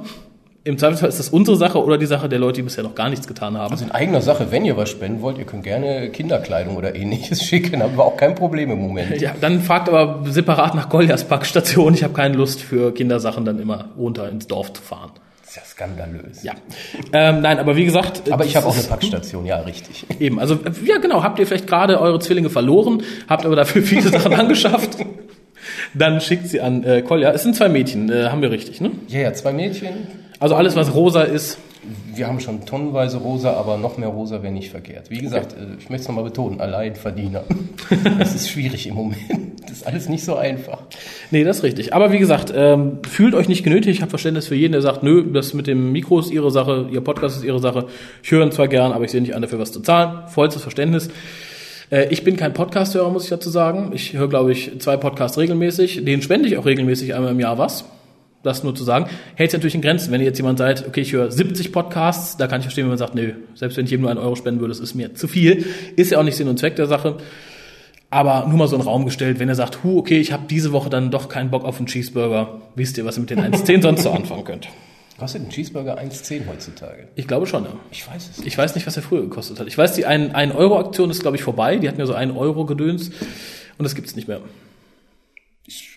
Im 0.66 0.78
Zweifelsfall 0.78 1.10
ist 1.10 1.20
das 1.20 1.30
unsere 1.30 1.56
Sache 1.56 1.82
oder 1.84 1.98
die 1.98 2.06
Sache 2.06 2.28
der 2.28 2.38
Leute, 2.38 2.58
die 2.58 2.64
bisher 2.64 2.84
noch 2.84 2.94
gar 2.94 3.10
nichts 3.10 3.28
getan 3.28 3.58
haben. 3.58 3.72
Also 3.72 3.86
in 3.86 3.92
eigener 3.92 4.22
Sache, 4.22 4.52
wenn 4.52 4.66
ihr 4.66 4.76
was 4.76 4.90
spenden 4.90 5.22
wollt, 5.22 5.38
ihr 5.38 5.46
könnt 5.46 5.64
gerne 5.64 6.10
Kinderkleidung 6.10 6.76
oder 6.76 6.96
ähnliches 6.96 7.44
schicken, 7.46 7.82
haben 7.82 7.98
wir 7.98 8.04
auch 8.04 8.18
kein 8.18 8.36
Problem 8.36 8.70
im 8.70 8.80
Moment. 8.80 9.20
Ja, 9.22 9.34
dann 9.40 9.62
fragt 9.62 9.88
aber 9.90 10.22
separat 10.30 10.76
nach 10.76 10.90
Goljas 10.90 11.24
Packstation. 11.24 11.94
Ich 11.94 12.04
habe 12.04 12.14
keine 12.14 12.36
Lust 12.36 12.62
für 12.62 12.94
Kindersachen 12.94 13.46
dann 13.46 13.58
immer 13.60 13.86
runter 13.98 14.30
ins 14.30 14.48
Dorf 14.48 14.74
zu 14.74 14.82
fahren. 14.82 15.12
Das 15.50 15.58
ist 15.58 15.64
ja 15.64 15.86
skandalös. 15.88 16.44
Ja, 16.44 16.54
ähm, 17.12 17.42
nein, 17.42 17.58
aber 17.58 17.76
wie 17.76 17.84
gesagt, 17.84 18.32
Aber 18.32 18.46
ich 18.46 18.56
habe 18.56 18.68
auch 18.68 18.76
eine 18.76 18.84
Packstation, 18.84 19.48
ja, 19.48 19.58
richtig. 19.62 20.06
Eben, 20.20 20.40
also 20.40 20.60
ja 20.86 21.00
genau, 21.00 21.24
habt 21.24 21.40
ihr 21.40 21.48
vielleicht 21.48 21.66
gerade 21.66 22.00
eure 22.00 22.20
Zwillinge 22.20 22.52
verloren, 22.52 23.02
habt 23.28 23.48
aber 23.48 23.56
dafür 23.56 23.82
viele 23.82 24.10
Sachen 24.10 24.32
angeschafft. 24.32 24.98
Dann 25.96 26.22
schickt 26.22 26.50
sie 26.50 26.62
an 26.62 26.84
äh, 26.84 27.02
Kolja. 27.02 27.32
Es 27.32 27.42
sind 27.42 27.56
zwei 27.56 27.68
Mädchen, 27.68 28.12
äh, 28.12 28.26
haben 28.26 28.44
wir 28.44 28.52
richtig, 28.52 28.80
ne? 28.80 28.92
Ja, 29.08 29.22
ja, 29.22 29.34
zwei 29.34 29.52
Mädchen. 29.52 29.90
Also 30.40 30.54
alles, 30.54 30.76
was 30.76 30.94
rosa 30.94 31.24
ist. 31.24 31.58
Wir 32.20 32.28
haben 32.28 32.42
schon 32.42 32.66
tonnenweise 32.66 33.18
rosa, 33.20 33.54
aber 33.54 33.78
noch 33.78 33.98
mehr 33.98 34.10
rosa 34.10 34.44
wäre 34.44 34.52
nicht 34.52 34.72
verkehrt. 34.72 35.10
Wie 35.10 35.20
gesagt, 35.20 35.54
äh, 35.54 35.78
ich 35.80 35.90
möchte 35.90 36.02
es 36.02 36.08
nochmal 36.10 36.26
betonen, 36.26 36.60
Alleinverdiener. 36.60 37.46
Das 38.20 38.36
ist 38.36 38.50
schwierig 38.50 38.88
im 38.88 38.96
Moment. 38.96 39.62
Das 39.62 39.78
ist 39.78 39.88
alles 39.88 40.10
nicht 40.10 40.26
so 40.26 40.36
einfach. 40.36 40.82
Nee, 41.32 41.46
das 41.46 41.60
ist 41.60 41.64
richtig. 41.64 41.94
Aber 41.94 42.12
wie 42.12 42.20
gesagt, 42.20 42.52
ähm, 42.54 43.00
fühlt 43.08 43.34
euch 43.36 43.48
nicht 43.48 43.64
genötigt. 43.64 43.96
Ich 43.96 44.02
habe 44.02 44.10
Verständnis 44.10 44.48
für 44.48 44.56
jeden, 44.56 44.74
der 44.74 44.82
sagt, 44.82 45.02
nö, 45.02 45.32
das 45.32 45.54
mit 45.54 45.66
dem 45.66 45.94
Mikro 45.94 46.20
ist 46.20 46.30
ihre 46.30 46.52
Sache, 46.52 46.90
ihr 46.92 47.00
Podcast 47.00 47.38
ist 47.38 47.46
ihre 47.46 47.60
Sache. 47.60 47.86
Ich 48.22 48.30
höre 48.32 48.46
ihn 48.46 48.52
zwar 48.52 48.68
gern, 48.68 48.92
aber 48.92 49.06
ich 49.06 49.12
sehe 49.12 49.22
nicht 49.22 49.34
an, 49.34 49.42
dafür 49.42 49.60
was 49.60 49.72
zu 49.72 49.80
zahlen. 49.80 50.28
Vollstes 50.28 50.62
Verständnis. 50.62 51.08
Äh, 51.90 52.10
ich 52.10 52.26
bin 52.26 52.36
kein 52.36 52.54
Podcast-Hörer, 52.54 53.12
muss 53.12 53.24
ich 53.24 53.30
dazu 53.30 53.50
sagen. 53.50 53.92
Ich 53.94 54.12
höre, 54.12 54.28
glaube 54.28 54.52
ich, 54.52 54.78
zwei 54.80 54.98
Podcasts 54.98 55.38
regelmäßig. 55.38 56.04
Den 56.04 56.22
spende 56.22 56.50
ich 56.50 56.58
auch 56.58 56.66
regelmäßig 56.66 57.16
einmal 57.16 57.32
im 57.32 57.40
Jahr 57.40 57.58
was. 57.58 57.86
Das 58.42 58.64
nur 58.64 58.74
zu 58.74 58.86
sagen. 58.86 59.10
Hält 59.36 59.52
sich 59.52 59.58
natürlich 59.58 59.76
in 59.76 59.82
Grenzen. 59.82 60.12
Wenn 60.12 60.22
ihr 60.22 60.28
jetzt 60.28 60.38
jemand 60.38 60.60
seid, 60.60 60.88
okay, 60.88 61.02
ich 61.02 61.12
höre 61.12 61.30
70 61.30 61.74
Podcasts, 61.74 62.38
da 62.38 62.48
kann 62.48 62.62
ich 62.62 62.66
verstehen, 62.66 62.86
wenn 62.86 62.92
man 62.92 62.98
sagt, 62.98 63.14
nö, 63.14 63.34
selbst 63.54 63.78
wenn 63.78 63.84
ich 63.84 63.92
jedem 63.92 64.04
nur 64.04 64.12
einen 64.12 64.20
Euro 64.20 64.36
spenden 64.36 64.62
würde, 64.62 64.72
das 64.72 64.80
ist 64.80 64.96
mir 64.96 65.14
zu 65.14 65.28
viel. 65.28 65.66
Ist 65.98 66.12
ja 66.12 66.20
auch 66.20 66.24
nicht 66.24 66.38
Sinn 66.38 66.48
und 66.48 66.58
Zweck 66.58 66.78
der 66.78 66.88
Sache. 66.88 67.18
Aber 68.10 68.48
nur 68.48 68.58
mal 68.58 68.68
so 68.68 68.76
einen 68.76 68.86
Raum 68.86 69.06
gestellt, 69.06 69.40
wenn 69.40 69.50
ihr 69.50 69.56
sagt, 69.56 69.84
hu, 69.84 70.00
okay, 70.00 70.20
ich 70.20 70.32
habe 70.32 70.44
diese 70.50 70.72
Woche 70.72 70.90
dann 70.90 71.12
doch 71.12 71.28
keinen 71.28 71.52
Bock 71.52 71.66
auf 71.66 71.78
einen 71.78 71.88
Cheeseburger, 71.88 72.62
wisst 72.76 72.98
ihr, 72.98 73.06
was 73.06 73.18
ihr 73.18 73.22
mit 73.22 73.30
den 73.30 73.40
1,10 73.40 73.82
sonst 73.82 74.04
so 74.04 74.12
anfangen 74.12 74.46
könnt. 74.46 74.70
Kostet 75.20 75.44
ein 75.44 75.50
Cheeseburger 75.50 76.00
1,10 76.00 76.48
heutzutage? 76.48 77.10
Ich 77.16 77.28
glaube 77.28 77.46
schon, 77.46 77.66
ja. 77.66 77.74
Ich 77.92 78.08
weiß 78.08 78.30
es 78.30 78.38
nicht. 78.38 78.48
Ich 78.48 78.58
weiß 78.58 78.74
nicht, 78.76 78.88
was 78.88 78.96
er 78.96 79.04
früher 79.04 79.22
gekostet 79.22 79.60
hat. 79.60 79.68
Ich 79.68 79.78
weiß, 79.78 79.94
die 79.94 80.08
1-Euro-Aktion 80.08 81.10
ist, 81.12 81.22
glaube 81.22 81.36
ich, 81.36 81.44
vorbei. 81.44 81.76
Die 81.76 81.90
hatten 81.90 82.00
ja 82.00 82.06
so 82.06 82.14
1 82.14 82.36
Euro 82.38 82.66
gedöns. 82.66 83.10
Und 83.10 83.84
das 83.84 83.96
gibt's 83.96 84.16
nicht 84.16 84.30
mehr. 84.30 84.40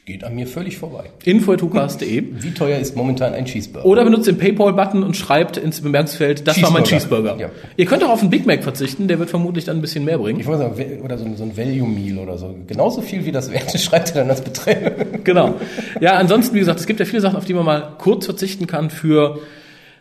Geht 0.04 0.24
an 0.24 0.34
mir 0.34 0.48
völlig 0.48 0.78
vorbei. 0.78 1.04
info.hukas.de 1.24 2.24
Wie 2.40 2.50
teuer 2.50 2.80
ist 2.80 2.96
momentan 2.96 3.34
ein 3.34 3.44
Cheeseburger? 3.44 3.86
Oder 3.86 4.02
benutzt 4.02 4.26
den 4.26 4.36
Paypal-Button 4.36 5.04
und 5.04 5.16
schreibt 5.16 5.56
ins 5.58 5.80
Bemerkungsfeld, 5.80 6.48
das 6.48 6.60
war 6.60 6.72
mein 6.72 6.82
Cheeseburger. 6.82 7.36
Ja. 7.38 7.50
Ihr 7.76 7.86
könnt 7.86 8.02
auch 8.02 8.08
auf 8.10 8.20
einen 8.20 8.30
Big 8.30 8.44
Mac 8.44 8.64
verzichten, 8.64 9.06
der 9.06 9.20
wird 9.20 9.30
vermutlich 9.30 9.64
dann 9.64 9.76
ein 9.76 9.80
bisschen 9.80 10.04
mehr 10.04 10.18
bringen. 10.18 10.40
Ich 10.40 10.46
wollte 10.48 10.62
sagen, 10.64 11.00
oder 11.04 11.16
so, 11.18 11.24
ein- 11.24 11.56
Value 11.56 11.86
Meal 11.86 12.18
oder 12.18 12.36
so. 12.36 12.52
Genauso 12.66 13.00
viel 13.00 13.24
wie 13.26 13.30
das 13.30 13.52
wert 13.52 13.72
ist, 13.76 13.84
schreibt 13.84 14.08
er 14.08 14.22
dann 14.22 14.30
als 14.30 14.40
Beträge. 14.40 15.06
Genau. 15.22 15.54
Ja, 16.00 16.14
ansonsten, 16.14 16.56
wie 16.56 16.60
gesagt, 16.60 16.80
es 16.80 16.86
gibt 16.86 16.98
ja 16.98 17.06
viele 17.06 17.22
Sachen, 17.22 17.36
auf 17.36 17.44
die 17.44 17.54
man 17.54 17.64
mal 17.64 17.92
kurz 17.98 18.24
verzichten 18.24 18.66
kann 18.66 18.90
für 18.90 19.38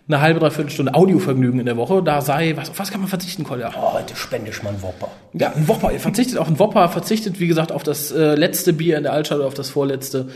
eine 0.07 0.21
halbe, 0.21 0.39
dreiviertel 0.39 0.71
Stunde 0.71 0.93
Audiovergnügen 0.93 1.59
in 1.59 1.65
der 1.65 1.77
Woche. 1.77 2.01
Da 2.03 2.21
sei, 2.21 2.53
was, 2.57 2.69
auf 2.69 2.79
was 2.79 2.91
kann 2.91 3.01
man 3.01 3.09
verzichten, 3.09 3.43
Kolja? 3.43 3.71
Oh, 3.77 3.93
heute 3.93 4.15
spende 4.15 4.51
ich 4.51 4.61
mal 4.63 4.69
einen 4.69 4.81
Whopper. 4.81 5.09
Ja, 5.33 5.53
ein 5.53 5.67
Whopper. 5.67 5.91
Ihr 5.91 5.99
verzichtet 5.99 6.37
auf 6.37 6.47
einen 6.47 6.59
Whopper, 6.59 6.89
verzichtet, 6.89 7.39
wie 7.39 7.47
gesagt, 7.47 7.71
auf 7.71 7.83
das 7.83 8.11
äh, 8.11 8.35
letzte 8.35 8.73
Bier 8.73 8.97
in 8.97 9.03
der 9.03 9.13
Altstadt 9.13 9.39
oder 9.39 9.47
auf 9.47 9.53
das 9.53 9.69
vorletzte. 9.69 10.29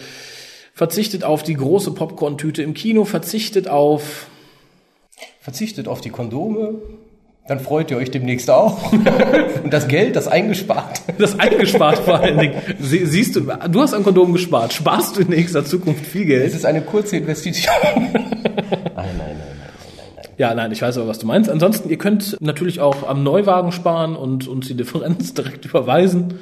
Verzichtet 0.73 1.23
auf 1.23 1.43
die 1.43 1.55
große 1.55 1.91
Popcorn-Tüte 1.91 2.61
im 2.61 2.73
Kino, 2.73 3.05
verzichtet 3.05 3.67
auf 3.67 4.27
Verzichtet 5.41 5.87
auf 5.87 6.01
die 6.01 6.09
Kondome, 6.09 6.73
dann 7.47 7.59
freut 7.59 7.91
ihr 7.91 7.97
euch 7.97 8.09
demnächst 8.09 8.49
auch. 8.49 8.91
Und 9.63 9.71
das 9.71 9.87
Geld, 9.87 10.15
das 10.15 10.27
eingespart. 10.27 11.01
das 11.19 11.39
eingespart 11.39 11.99
vor 11.99 12.19
allen 12.19 12.39
Dingen. 12.39 12.55
Sie, 12.79 13.05
siehst 13.05 13.35
du, 13.35 13.41
du 13.41 13.81
hast 13.81 13.93
ein 13.93 14.03
Kondom 14.03 14.33
gespart. 14.33 14.73
Sparst 14.73 15.15
du 15.17 15.21
in 15.21 15.29
nächster 15.29 15.63
Zukunft 15.63 16.03
viel 16.05 16.23
Es 16.23 16.27
Geld? 16.27 16.53
ist 16.55 16.65
eine 16.65 16.81
kurze 16.81 17.17
Investition. 17.17 17.73
Nein, 17.93 18.09
nein, 18.15 18.25
nein, 18.95 19.15
nein, 19.15 19.17
nein, 19.17 19.35
nein, 19.37 20.07
nein. 20.15 20.24
Ja, 20.37 20.53
nein, 20.53 20.71
ich 20.71 20.81
weiß 20.81 20.97
aber, 20.97 21.07
was 21.07 21.19
du 21.19 21.25
meinst. 21.25 21.49
Ansonsten, 21.49 21.89
ihr 21.89 21.97
könnt 21.97 22.37
natürlich 22.41 22.81
auch 22.81 23.07
am 23.07 23.23
Neuwagen 23.23 23.71
sparen 23.71 24.15
und 24.15 24.47
uns 24.47 24.67
die 24.67 24.75
Differenz 24.75 25.33
direkt 25.35 25.65
überweisen. 25.65 26.35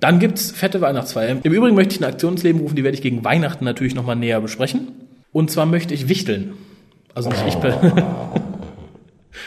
Dann 0.00 0.18
gibt's 0.18 0.50
fette 0.50 0.80
Weihnachtsfeier. 0.80 1.38
Im 1.42 1.52
Übrigen 1.52 1.74
möchte 1.74 1.94
ich 1.94 2.02
eine 2.02 2.12
Aktion 2.12 2.34
ins 2.34 2.42
Leben 2.42 2.60
rufen, 2.60 2.76
die 2.76 2.84
werde 2.84 2.96
ich 2.96 3.02
gegen 3.02 3.24
Weihnachten 3.24 3.64
natürlich 3.64 3.94
nochmal 3.94 4.16
näher 4.16 4.40
besprechen. 4.40 4.88
Und 5.32 5.50
zwar 5.50 5.66
möchte 5.66 5.94
ich 5.94 6.08
wichteln. 6.08 6.52
Also 7.14 7.30
nicht 7.30 7.46
ich 7.46 7.56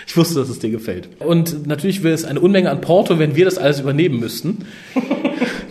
Ich 0.08 0.18
wusste, 0.18 0.40
dass 0.40 0.50
es 0.50 0.60
dir 0.60 0.70
gefällt. 0.70 1.10
Und 1.20 1.68
natürlich 1.68 2.04
wäre 2.04 2.14
es 2.14 2.26
eine 2.26 2.40
Unmenge 2.40 2.72
an 2.72 2.82
Porto, 2.82 3.20
wenn 3.20 3.36
wir 3.36 3.46
das 3.46 3.58
alles 3.58 3.80
übernehmen 3.80 4.20
müssten. 4.20 4.66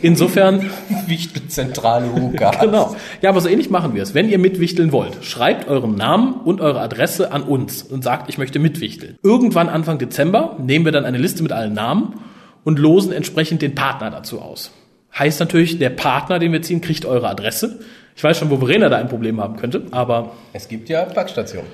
Insofern 0.03 0.71
Wichtel 1.07 1.49
zentrale 1.49 2.13
Hukas. 2.13 2.57
Genau. 2.61 2.97
Ja, 3.23 3.31
aber 3.31 3.41
so 3.41 3.49
ähnlich 3.49 3.71
machen 3.71 3.95
wir 3.95 4.03
es. 4.03 4.15
Wenn 4.15 4.29
ihr 4.29 4.39
mitwichteln 4.39 4.93
wollt, 4.93 5.25
schreibt 5.25 5.69
euren 5.69 5.95
Namen 5.95 6.35
und 6.45 6.61
eure 6.61 6.81
Adresse 6.81 7.33
an 7.33 7.43
uns 7.43 7.83
und 7.83 8.03
sagt, 8.03 8.29
ich 8.29 8.39
möchte 8.39 8.59
mitwichteln. 8.59 9.17
Irgendwann 9.23 9.69
Anfang 9.69 9.99
Dezember 9.99 10.57
nehmen 10.59 10.85
wir 10.85 10.93
dann 10.93 11.05
eine 11.05 11.19
Liste 11.19 11.43
mit 11.43 11.53
allen 11.53 11.75
Namen 11.75 12.21
und 12.65 12.79
losen 12.79 13.13
entsprechend 13.13 13.63
den 13.63 13.75
Partner 13.75 14.11
dazu 14.11 14.41
aus. 14.41 14.73
Heißt 15.17 15.41
natürlich, 15.41 15.79
der 15.79 15.91
Partner, 15.91 16.39
den 16.39 16.53
wir 16.53 16.63
ziehen, 16.63 16.81
kriegt 16.81 17.07
eure 17.07 17.29
Adresse. 17.29 17.81
Ich 18.17 18.25
weiß 18.25 18.39
schon, 18.39 18.51
wo 18.51 18.57
Verena 18.59 18.89
da 18.89 18.97
ein 18.97 19.09
Problem 19.09 19.41
haben 19.41 19.57
könnte, 19.57 19.85
aber 19.91 20.33
Es 20.53 20.69
gibt 20.69 20.89
ja 20.89 21.05
Packstationen. 21.05 21.71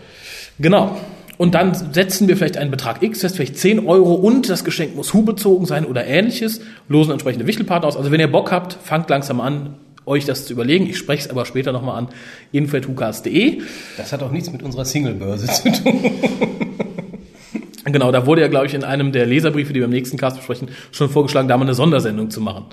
Genau. 0.59 0.97
Und 1.39 1.55
dann 1.55 1.75
setzen 1.75 2.29
wir 2.29 2.37
vielleicht 2.37 2.57
einen 2.57 2.71
Betrag 2.71 3.03
X 3.03 3.21
fest, 3.21 3.37
vielleicht 3.37 3.57
10 3.57 3.87
Euro 3.87 4.15
und 4.15 4.49
das 4.49 4.65
Geschenk 4.65 4.95
muss 4.95 5.13
Hu 5.15 5.23
bezogen 5.23 5.67
sein 5.67 5.87
oder 5.87 6.07
ähnliches, 6.07 6.61
losen 6.89 7.13
entsprechende 7.13 7.47
Wichtelpartner 7.47 7.89
aus. 7.89 7.97
Also 7.97 8.11
wenn 8.11 8.21
ihr 8.21 8.31
Bock 8.31 8.53
habt, 8.53 8.75
fangt 8.75 9.09
langsam 9.11 9.41
an, 9.41 9.75
euch 10.05 10.25
das 10.25 10.47
zu 10.47 10.53
überlegen. 10.53 10.89
Ich 10.89 10.99
spreche 10.99 11.25
es 11.25 11.31
aber 11.31 11.47
später 11.47 11.73
nochmal 11.73 11.99
an 11.99 12.09
info.hukas.de. 12.53 13.63
Das 13.97 14.13
hat 14.13 14.23
auch 14.23 14.31
nichts 14.31 14.51
mit 14.51 14.63
unserer 14.63 14.85
Singlebörse 14.85 15.47
zu 15.47 15.71
tun. 15.71 16.01
Genau, 17.85 18.13
da 18.13 18.27
wurde 18.27 18.43
ja, 18.43 18.49
glaube 18.49 18.67
ich, 18.67 18.75
in 18.75 18.85
einem 18.85 19.11
der 19.11 19.27
Leserbriefe, 19.27 19.73
die 19.73 19.81
wir 19.81 19.87
im 19.87 19.91
nächsten 19.91 20.17
Cast 20.17 20.37
besprechen, 20.37 20.69
schon 20.93 21.11
vorgeschlagen, 21.11 21.49
da 21.49 21.57
mal 21.57 21.65
eine 21.65 21.75
Sondersendung 21.75 22.31
zu 22.31 22.41
machen. 22.41 22.67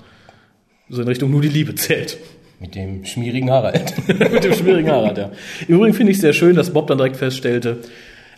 So 0.88 1.02
in 1.02 1.08
Richtung 1.08 1.30
nur 1.32 1.42
die 1.42 1.48
Liebe 1.48 1.74
zählt. 1.74 2.18
Mit 2.60 2.74
dem 2.74 3.04
schmierigen 3.04 3.50
Harald. 3.50 3.92
Mit 4.06 4.44
dem 4.44 4.52
schwierigen 4.52 4.90
Harald, 4.90 5.18
ja. 5.18 5.32
Im 5.66 5.76
Übrigen 5.76 5.94
finde 5.94 6.12
ich 6.12 6.20
sehr 6.20 6.32
schön, 6.32 6.54
dass 6.54 6.70
Bob 6.70 6.86
dann 6.86 6.98
direkt 6.98 7.16
feststellte, 7.16 7.78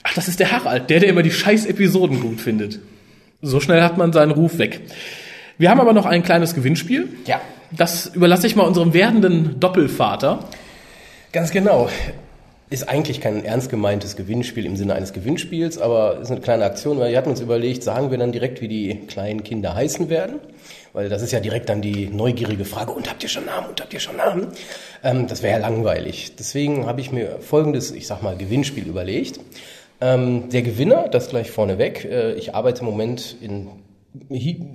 ach, 0.02 0.14
das 0.14 0.28
ist 0.28 0.40
der 0.40 0.50
Harald, 0.52 0.90
der, 0.90 1.00
der 1.00 1.08
immer 1.08 1.22
die 1.22 1.30
scheiß 1.30 1.66
Episoden 1.66 2.20
gut 2.20 2.40
findet. 2.40 2.80
So 3.40 3.60
schnell 3.60 3.82
hat 3.82 3.98
man 3.98 4.12
seinen 4.12 4.30
Ruf 4.32 4.58
weg. 4.58 4.80
Wir 5.58 5.70
haben 5.70 5.80
aber 5.80 5.92
noch 5.92 6.06
ein 6.06 6.22
kleines 6.22 6.54
Gewinnspiel. 6.54 7.08
Ja, 7.26 7.40
Das 7.70 8.06
überlasse 8.14 8.46
ich 8.46 8.56
mal 8.56 8.64
unserem 8.64 8.94
werdenden 8.94 9.58
Doppelvater. 9.60 10.40
ganz 11.32 11.50
genau. 11.50 11.88
Ist 12.70 12.88
eigentlich 12.88 13.20
kein 13.20 13.44
ernst 13.44 13.68
gemeintes 13.68 14.16
Gewinnspiel 14.16 14.64
im 14.64 14.76
Sinne 14.76 14.94
eines 14.94 15.12
Gewinnspiels, 15.12 15.76
aber 15.76 16.20
ist 16.20 16.30
eine 16.30 16.40
kleine 16.40 16.64
Aktion, 16.64 16.98
weil 16.98 17.10
wir 17.10 17.18
hatten 17.18 17.28
uns 17.28 17.40
überlegt, 17.42 17.82
sagen 17.82 18.10
wir 18.10 18.16
dann 18.16 18.32
direkt, 18.32 18.62
wie 18.62 18.68
die 18.68 19.00
kleinen 19.08 19.44
Kinder 19.44 19.74
heißen 19.74 20.08
werden, 20.08 20.36
weil 20.94 21.10
das 21.10 21.20
ist 21.20 21.32
ja 21.32 21.40
direkt 21.40 21.68
dann 21.68 21.82
die 21.82 22.06
neugierige 22.06 22.64
Frage, 22.64 22.92
und 22.92 23.10
habt 23.10 23.22
ihr 23.22 23.28
schon 23.28 23.44
Namen, 23.44 23.66
und 23.68 23.78
habt 23.82 23.92
ihr 23.92 24.00
schon 24.00 24.16
Namen? 24.16 24.46
Ähm, 25.04 25.26
das 25.26 25.42
wäre 25.42 25.60
ja 25.60 25.66
langweilig. 25.68 26.32
Deswegen 26.38 26.86
habe 26.86 27.02
ich 27.02 27.12
mir 27.12 27.40
folgendes, 27.40 27.90
ich 27.90 28.06
sag 28.06 28.22
mal, 28.22 28.36
Gewinnspiel 28.38 28.86
überlegt. 28.86 29.38
Ähm, 30.02 30.48
der 30.50 30.62
Gewinner, 30.62 31.08
das 31.08 31.28
gleich 31.28 31.52
vorneweg, 31.52 32.04
äh, 32.04 32.34
ich 32.34 32.54
arbeite 32.54 32.80
im 32.80 32.86
Moment 32.86 33.36
in 33.40 33.68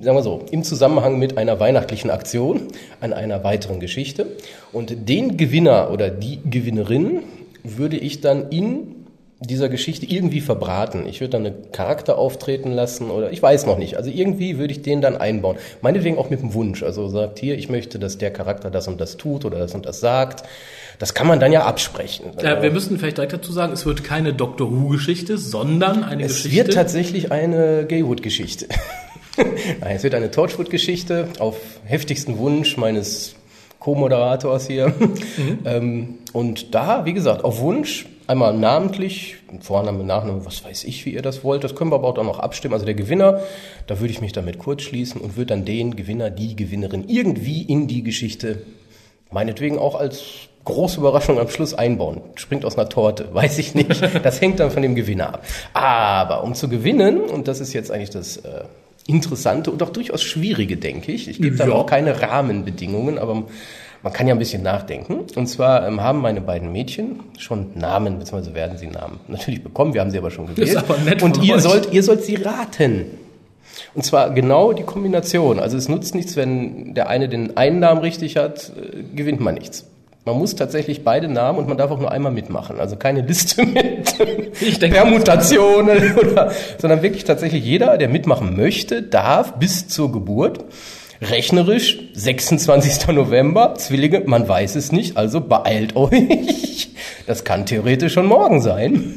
sagen 0.02 0.18
wir 0.18 0.24
so, 0.24 0.46
im 0.50 0.64
Zusammenhang 0.64 1.20
mit 1.20 1.38
einer 1.38 1.60
weihnachtlichen 1.60 2.10
Aktion 2.10 2.62
an 3.02 3.14
einer 3.14 3.44
weiteren 3.44 3.80
Geschichte. 3.80 4.26
Und 4.74 5.08
den 5.10 5.38
Gewinner 5.38 5.92
oder 5.92 6.10
die 6.10 6.40
Gewinnerin 6.44 7.22
würde 7.64 7.98
ich 7.98 8.22
dann 8.22 8.50
in 8.50 8.97
dieser 9.40 9.70
Geschichte 9.70 10.06
irgendwie 10.08 10.42
verbraten. 10.42 11.06
Ich 11.08 11.22
würde 11.22 11.32
dann 11.32 11.46
einen 11.46 11.72
Charakter 11.72 12.18
auftreten 12.18 12.72
lassen 12.72 13.12
oder 13.12 13.32
ich 13.32 13.42
weiß 13.42 13.66
noch 13.68 13.78
nicht. 13.78 13.96
Also 13.96 14.10
irgendwie 14.10 14.58
würde 14.58 14.72
ich 14.72 14.82
den 14.82 15.00
dann 15.02 15.16
einbauen. 15.16 15.58
Meinetwegen 15.82 16.18
auch 16.18 16.30
mit 16.32 16.42
dem 16.42 16.54
Wunsch. 16.56 16.82
Also 16.82 17.08
sagt 17.10 17.38
hier, 17.40 17.56
ich 17.58 17.70
möchte, 17.70 18.00
dass 18.00 18.18
der 18.18 18.32
Charakter 18.32 18.72
das 18.72 18.88
und 18.88 19.00
das 19.00 19.18
tut 19.18 19.46
oder 19.46 19.60
das 19.60 19.76
und 19.76 19.86
das 19.86 20.00
sagt. 20.00 20.44
Das 20.98 21.14
kann 21.14 21.28
man 21.28 21.40
dann 21.40 21.52
ja 21.52 21.66
absprechen. 21.66 22.36
Äh, 22.40 22.64
wir 22.64 22.72
müssen 22.72 22.98
vielleicht 22.98 23.18
direkt 23.18 23.34
dazu 23.34 23.52
sagen, 23.52 23.74
es 23.74 23.86
wird 23.86 24.04
keine 24.04 24.34
Doctor 24.34 24.72
Who-Geschichte, 24.72 25.38
sondern 25.38 26.04
eine 26.04 26.24
Es 26.24 26.38
Geschichte. 26.44 26.58
wird 26.58 26.74
tatsächlich 26.74 27.32
eine 27.32 27.86
Gaywood-Geschichte. 27.88 28.66
Nein, 29.38 29.96
es 29.98 30.02
wird 30.04 30.16
eine 30.16 30.32
Torchwood-Geschichte 30.32 31.28
auf 31.38 31.58
heftigsten 31.86 32.40
Wunsch 32.40 32.78
meines 32.78 33.36
Co-Moderators 33.80 34.66
hier. 34.68 34.94
Ähm, 35.66 36.16
und 36.34 36.74
da, 36.74 37.06
wie 37.06 37.14
gesagt, 37.14 37.44
auf 37.44 37.60
Wunsch, 37.60 38.08
einmal 38.28 38.54
namentlich, 38.54 39.38
Vorname, 39.62 40.04
Nachname, 40.04 40.46
was 40.46 40.64
weiß 40.64 40.84
ich, 40.84 41.06
wie 41.06 41.12
ihr 41.14 41.22
das 41.22 41.44
wollt. 41.44 41.64
Das 41.64 41.76
können 41.76 41.92
wir 41.92 41.96
aber 41.96 42.08
auch 42.10 42.24
noch 42.24 42.40
abstimmen. 42.40 42.74
Also 42.74 42.86
der 42.86 42.96
Gewinner, 42.96 43.42
da 43.88 44.00
würde 44.00 44.12
ich 44.12 44.22
mich 44.22 44.34
damit 44.34 44.60
kurz 44.60 44.84
schließen 44.84 45.22
und 45.22 45.36
würde 45.38 45.48
dann 45.48 45.66
den 45.66 45.96
Gewinner, 45.96 46.30
die 46.30 46.56
Gewinnerin 46.56 47.06
irgendwie 47.08 47.62
in 47.64 47.88
die 47.88 48.04
Geschichte 48.04 48.62
meinetwegen 49.32 49.78
auch 49.80 49.96
als 49.96 50.24
große 50.64 51.00
Überraschung 51.00 51.40
am 51.40 51.48
Schluss 51.50 51.74
einbauen. 51.74 52.22
Springt 52.36 52.66
aus 52.66 52.78
einer 52.78 52.90
Torte, 52.90 53.30
weiß 53.34 53.58
ich 53.60 53.74
nicht. 53.76 54.02
Das 54.24 54.42
hängt 54.42 54.60
dann 54.60 54.72
von 54.72 54.82
dem 54.82 54.96
Gewinner 54.96 55.30
ab. 55.36 55.46
Aber 55.74 56.44
um 56.44 56.54
zu 56.54 56.68
gewinnen, 56.70 57.22
und 57.22 57.48
das 57.48 57.60
ist 57.62 57.74
jetzt 57.74 57.92
eigentlich 57.92 58.10
das 58.10 58.38
äh, 58.38 58.64
Interessante 59.08 59.72
und 59.72 59.82
auch 59.84 59.90
durchaus 59.90 60.22
Schwierige, 60.22 60.76
denke 60.76 61.14
ich. 61.14 61.30
Ich 61.30 61.42
gebe 61.42 61.56
da 61.56 61.68
Ja. 61.68 61.74
auch 61.74 61.86
keine 61.86 62.22
Rahmenbedingungen, 62.22 63.18
aber 63.18 63.44
man 64.08 64.14
kann 64.14 64.26
ja 64.26 64.34
ein 64.34 64.40
bisschen 64.40 64.64
nachdenken. 64.64 65.26
Und 65.36 65.48
zwar 65.48 65.86
ähm, 65.86 66.00
haben 66.00 66.22
meine 66.22 66.40
beiden 66.40 66.72
Mädchen 66.72 67.20
schon 67.38 67.72
Namen, 67.76 68.20
beziehungsweise 68.20 68.56
werden 68.56 68.78
sie 68.78 68.88
Namen 68.88 69.20
natürlich 69.28 69.62
bekommen. 69.62 69.94
Wir 69.94 70.00
haben 70.00 70.12
sie 70.12 70.18
aber 70.18 70.32
schon 70.32 70.48
gewählt. 70.48 70.78
aber 70.78 70.98
nett 71.00 71.22
und 71.22 71.44
ihr 71.44 71.56
euch. 71.56 71.62
sollt, 71.62 71.92
ihr 71.94 72.02
sollt 72.04 72.24
sie 72.24 72.36
raten. 72.36 73.06
Und 73.96 74.06
zwar 74.06 74.30
genau 74.30 74.72
die 74.72 74.84
Kombination. 74.84 75.60
Also 75.60 75.76
es 75.76 75.90
nutzt 75.90 76.16
nichts, 76.16 76.38
wenn 76.38 76.94
der 76.94 77.10
eine 77.10 77.28
den 77.28 77.58
einen 77.58 77.80
Namen 77.80 78.00
richtig 78.00 78.38
hat, 78.38 78.72
äh, 78.78 79.04
gewinnt 79.14 79.42
man 79.42 79.56
nichts. 79.56 79.86
Man 80.24 80.38
muss 80.38 80.56
tatsächlich 80.56 81.04
beide 81.04 81.28
Namen 81.28 81.60
und 81.60 81.68
man 81.68 81.78
darf 81.78 81.92
auch 81.92 82.00
nur 82.00 82.10
einmal 82.12 82.32
mitmachen. 82.32 82.80
Also 82.80 82.96
keine 82.96 83.22
Liste 83.22 83.66
mit 83.66 84.16
Ich 84.62 84.80
denke- 84.80 84.96
Permutationen, 85.00 86.16
oder, 86.18 86.52
sondern 86.78 87.02
wirklich 87.02 87.26
tatsächlich 87.26 87.66
jeder, 87.66 87.98
der 87.98 88.08
mitmachen 88.08 88.56
möchte, 88.56 89.04
darf 89.04 89.56
bis 89.56 89.90
zur 89.90 90.14
Geburt 90.14 90.64
rechnerisch 91.22 92.00
26. 92.14 93.08
November, 93.08 93.76
Zwillinge, 93.76 94.22
man 94.26 94.48
weiß 94.48 94.76
es 94.76 94.92
nicht, 94.92 95.18
also 95.18 95.42
beeilt 95.42 95.96
euch. 95.96 96.90
Das 97.26 97.44
kann 97.44 97.66
theoretisch 97.66 98.14
schon 98.14 98.26
morgen 98.26 98.62
sein. 98.62 99.16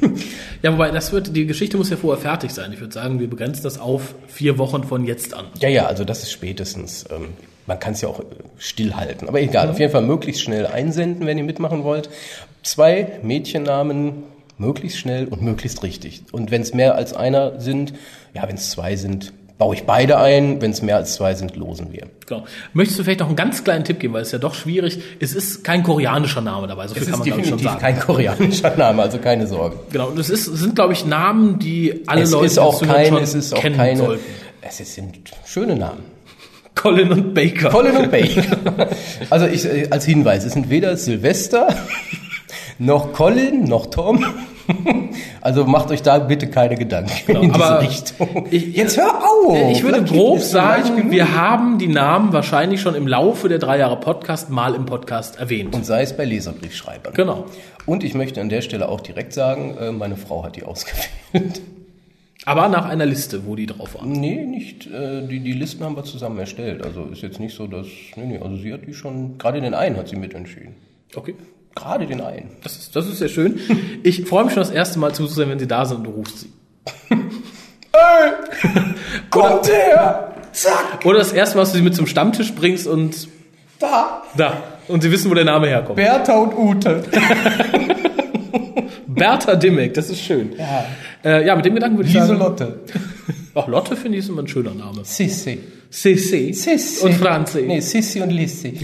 Ja, 0.63 0.75
wobei 0.75 0.91
das 0.91 1.13
wird, 1.13 1.35
die 1.35 1.47
Geschichte 1.47 1.79
muss 1.79 1.89
ja 1.89 1.97
vorher 1.97 2.21
fertig 2.21 2.51
sein. 2.51 2.73
Ich 2.73 2.81
würde 2.81 2.93
sagen, 2.93 3.19
wir 3.19 3.31
begrenzen 3.31 3.63
das 3.63 3.79
auf 3.81 4.15
vier 4.27 4.59
Wochen 4.59 4.85
von 4.85 5.07
jetzt 5.07 5.33
an. 5.33 5.47
Ja, 5.61 5.69
ja, 5.69 5.87
also 5.87 6.05
das 6.05 6.23
ist 6.23 6.33
spätestens. 6.33 7.07
Ähm, 7.11 7.29
man 7.67 7.79
kann 7.79 7.95
es 7.95 8.03
ja 8.03 8.09
auch 8.09 8.21
äh, 8.21 8.25
stillhalten. 8.59 9.29
Aber 9.29 9.41
egal, 9.41 9.71
auf 9.71 9.79
jeden 9.79 9.93
Fall 9.93 10.03
möglichst 10.03 10.43
schnell 10.43 10.67
einsenden, 10.67 11.27
wenn 11.27 11.39
ihr 11.39 11.45
mitmachen 11.45 11.85
wollt. 11.85 12.11
Zwei 12.63 13.21
Mädchennamen, 13.23 14.25
möglichst 14.59 14.99
schnell 14.99 15.27
und 15.29 15.41
möglichst 15.41 15.83
richtig. 15.83 16.25
Und 16.33 16.51
wenn 16.51 16.61
es 16.61 16.75
mehr 16.75 16.95
als 16.95 17.15
einer 17.15 17.59
sind, 17.59 17.95
ja, 18.35 18.47
wenn 18.47 18.57
es 18.57 18.71
zwei 18.71 18.97
sind, 18.97 19.33
baue 19.61 19.77
ich 19.77 19.85
beide 19.85 20.19
ein. 20.19 20.61
Wenn 20.61 20.73
es 20.73 20.83
mehr 20.83 20.97
als 20.97 21.15
zwei 21.15 21.35
sind, 21.35 21.55
losen 21.55 21.93
wir. 21.93 22.09
Genau. 22.27 22.45
Möchtest 22.73 22.99
du 22.99 23.05
vielleicht 23.05 23.21
noch 23.21 23.29
einen 23.29 23.37
ganz 23.37 23.63
kleinen 23.63 23.85
Tipp 23.85 24.01
geben, 24.01 24.15
weil 24.15 24.23
es 24.23 24.29
ist 24.29 24.33
ja 24.33 24.39
doch 24.41 24.55
schwierig. 24.55 24.99
Es 25.21 25.33
ist 25.35 25.63
kein 25.63 25.85
koreanischer 25.85 26.41
Name 26.41 26.67
dabei, 26.67 26.89
so 26.89 26.95
viel 26.95 27.05
Es 27.05 27.11
kann 27.11 27.21
ist 27.21 27.27
man 27.29 27.29
ich 27.29 27.35
schon 27.49 27.59
definitiv 27.59 27.69
sagen. 27.69 27.81
kein 27.81 28.01
koreanischer 28.01 28.77
Name, 28.77 29.03
also 29.03 29.19
keine 29.19 29.47
Sorge. 29.47 29.77
Genau. 29.93 30.09
Und 30.09 30.19
es 30.19 30.31
ist, 30.31 30.47
sind 30.47 30.75
glaube 30.75 30.95
ich 30.95 31.07
Namen, 31.07 31.61
die 31.61 32.03
alle 32.09 32.23
es 32.23 32.33
Leute 32.33 32.47
ist 32.47 32.59
auch 32.59 32.77
schon 32.79 32.89
es 33.19 33.35
ist 33.35 33.55
auch 33.55 33.61
kennen 33.61 33.77
keine, 33.77 33.97
sollten. 33.99 34.25
es 34.63 34.81
ist- 34.81 34.95
sind 34.95 35.17
schöne 35.47 35.77
Namen. 35.77 36.03
Colin 36.75 37.13
und 37.13 37.35
Baker. 37.35 37.69
Colin 37.69 37.97
und 37.97 38.11
Baker. 38.11 38.89
Also 39.29 39.47
ich, 39.47 39.93
als 39.93 40.05
Hinweis, 40.07 40.45
es 40.45 40.55
sind 40.55 40.71
weder 40.71 40.97
Silvester, 40.97 41.69
noch 42.81 43.13
Colin, 43.13 43.65
noch 43.65 43.87
Tom. 43.87 44.25
Also 45.41 45.65
macht 45.65 45.91
euch 45.91 46.03
da 46.03 46.19
bitte 46.21 46.49
keine 46.49 46.77
Gedanken 46.77 47.11
in 47.33 47.41
diese 47.53 47.55
aber 47.55 47.81
Richtung. 47.83 48.47
ich- 48.53 48.77
Jetzt 48.77 48.97
hör 48.99 49.21
auf! 49.25 49.57
Ich 49.73 49.83
würde 49.83 50.05
grob 50.05 50.39
sagen, 50.39 51.11
wir 51.11 51.35
haben 51.35 51.79
die 51.79 51.89
Namen 51.89 52.33
wahrscheinlich 52.33 52.81
schon 52.81 52.95
im 52.95 53.09
Laufe 53.09 53.49
der 53.49 53.59
drei 53.59 53.79
Jahre 53.79 53.99
Podcast 53.99 54.51
mal 54.51 54.77
im 54.77 54.87
Podcast 54.87 55.41
erwähnt. 55.41 55.75
Und 55.75 55.85
sei 55.87 56.03
es 56.03 56.17
bei 56.17 56.25
Leserbriefschreibern. 56.25 57.15
Genau. 57.15 57.47
Und 57.87 58.05
ich 58.05 58.15
möchte 58.15 58.41
an 58.41 58.49
der 58.49 58.61
Stelle 58.61 58.89
auch 58.89 59.01
direkt 59.01 59.33
sagen, 59.33 59.77
äh, 59.81 59.91
meine 59.91 60.17
Frau 60.17 60.45
hat 60.45 60.55
die 60.55 60.63
ausgewählt. 60.63 61.61
Aber 62.45 62.69
nach 62.69 62.85
einer 62.87 63.07
Liste, 63.07 63.47
wo 63.47 63.57
die 63.57 63.67
drauf 63.67 63.95
waren. 63.97 64.13
Nee, 64.13 64.45
nicht. 64.45 64.87
äh, 64.87 65.27
Die, 65.27 65.41
die 65.41 65.53
Listen 65.53 65.83
haben 65.83 65.97
wir 65.97 66.05
zusammen 66.05 66.39
erstellt. 66.39 66.85
Also 66.85 67.05
ist 67.07 67.23
jetzt 67.23 67.41
nicht 67.41 67.57
so, 67.57 67.67
dass. 67.67 67.87
Nee, 68.15 68.27
nee, 68.27 68.39
also 68.39 68.57
sie 68.57 68.73
hat 68.73 68.87
die 68.87 68.95
schon. 68.95 69.37
Gerade 69.37 69.61
den 69.61 69.75
einen 69.75 69.97
hat 69.97 70.07
sie 70.09 70.17
mitentschieden. 70.17 70.77
Okay. 71.17 71.35
Gerade 71.75 72.07
den 72.07 72.21
einen. 72.21 72.51
Das 72.63 72.77
ist, 72.77 72.97
das 72.97 73.07
ist 73.07 73.19
sehr 73.19 73.29
schön. 73.29 73.61
Ich 74.03 74.25
freue 74.25 74.45
mich 74.45 74.55
schon 74.55 74.63
das 74.63 74.71
erste 74.71 74.99
Mal 74.99 75.15
zuzusehen, 75.15 75.49
wenn 75.51 75.59
sie 75.59 75.69
da 75.69 75.85
sind 75.85 75.99
und 75.99 76.05
du 76.05 76.11
rufst 76.11 76.41
sie. 76.41 76.53
Kommt 79.31 79.69
her! 79.69 80.33
Zack! 80.53 81.05
Oder 81.05 81.19
das 81.19 81.33
erste 81.33 81.57
Mal, 81.57 81.63
dass 81.63 81.73
du 81.73 81.79
sie 81.79 81.85
mit 81.85 81.95
zum 81.95 82.07
Stammtisch 82.07 82.53
bringst 82.55 82.87
und 82.87 83.29
Da! 83.79 84.23
da. 84.37 84.63
Und 84.89 85.03
sie 85.03 85.11
wissen, 85.13 85.31
wo 85.31 85.35
der 85.35 85.45
Name 85.45 85.69
herkommt. 85.69 85.97
Bertha 85.97 86.37
und 86.37 86.57
Ute. 86.57 87.05
Bertha 89.07 89.55
Dimmek, 89.55 89.95
das 89.95 90.11
ist 90.11 90.21
schön. 90.21 90.55
Ja. 90.59 90.85
Äh, 91.25 91.47
ja, 91.47 91.55
mit 91.55 91.65
dem 91.65 91.75
Gedanken 91.75 91.99
würde 91.99 92.09
ich 92.09 92.15
sagen. 92.15 92.33
Lieselotte. 92.33 92.81
Ach, 93.55 93.69
Lotte 93.69 93.95
finde 93.97 94.19
ich 94.19 94.25
ist 94.25 94.31
immer 94.31 94.43
ein 94.43 94.49
schöner 94.49 94.75
Name. 94.75 95.05
Sissi. 95.05 95.61
Sissi. 95.91 96.53
Sissi. 96.53 97.05
Und 97.05 97.15
Franzi. 97.15 97.63
Nee, 97.63 97.81
Sissi 97.81 98.21
und 98.21 98.31
Lissi. 98.31 98.79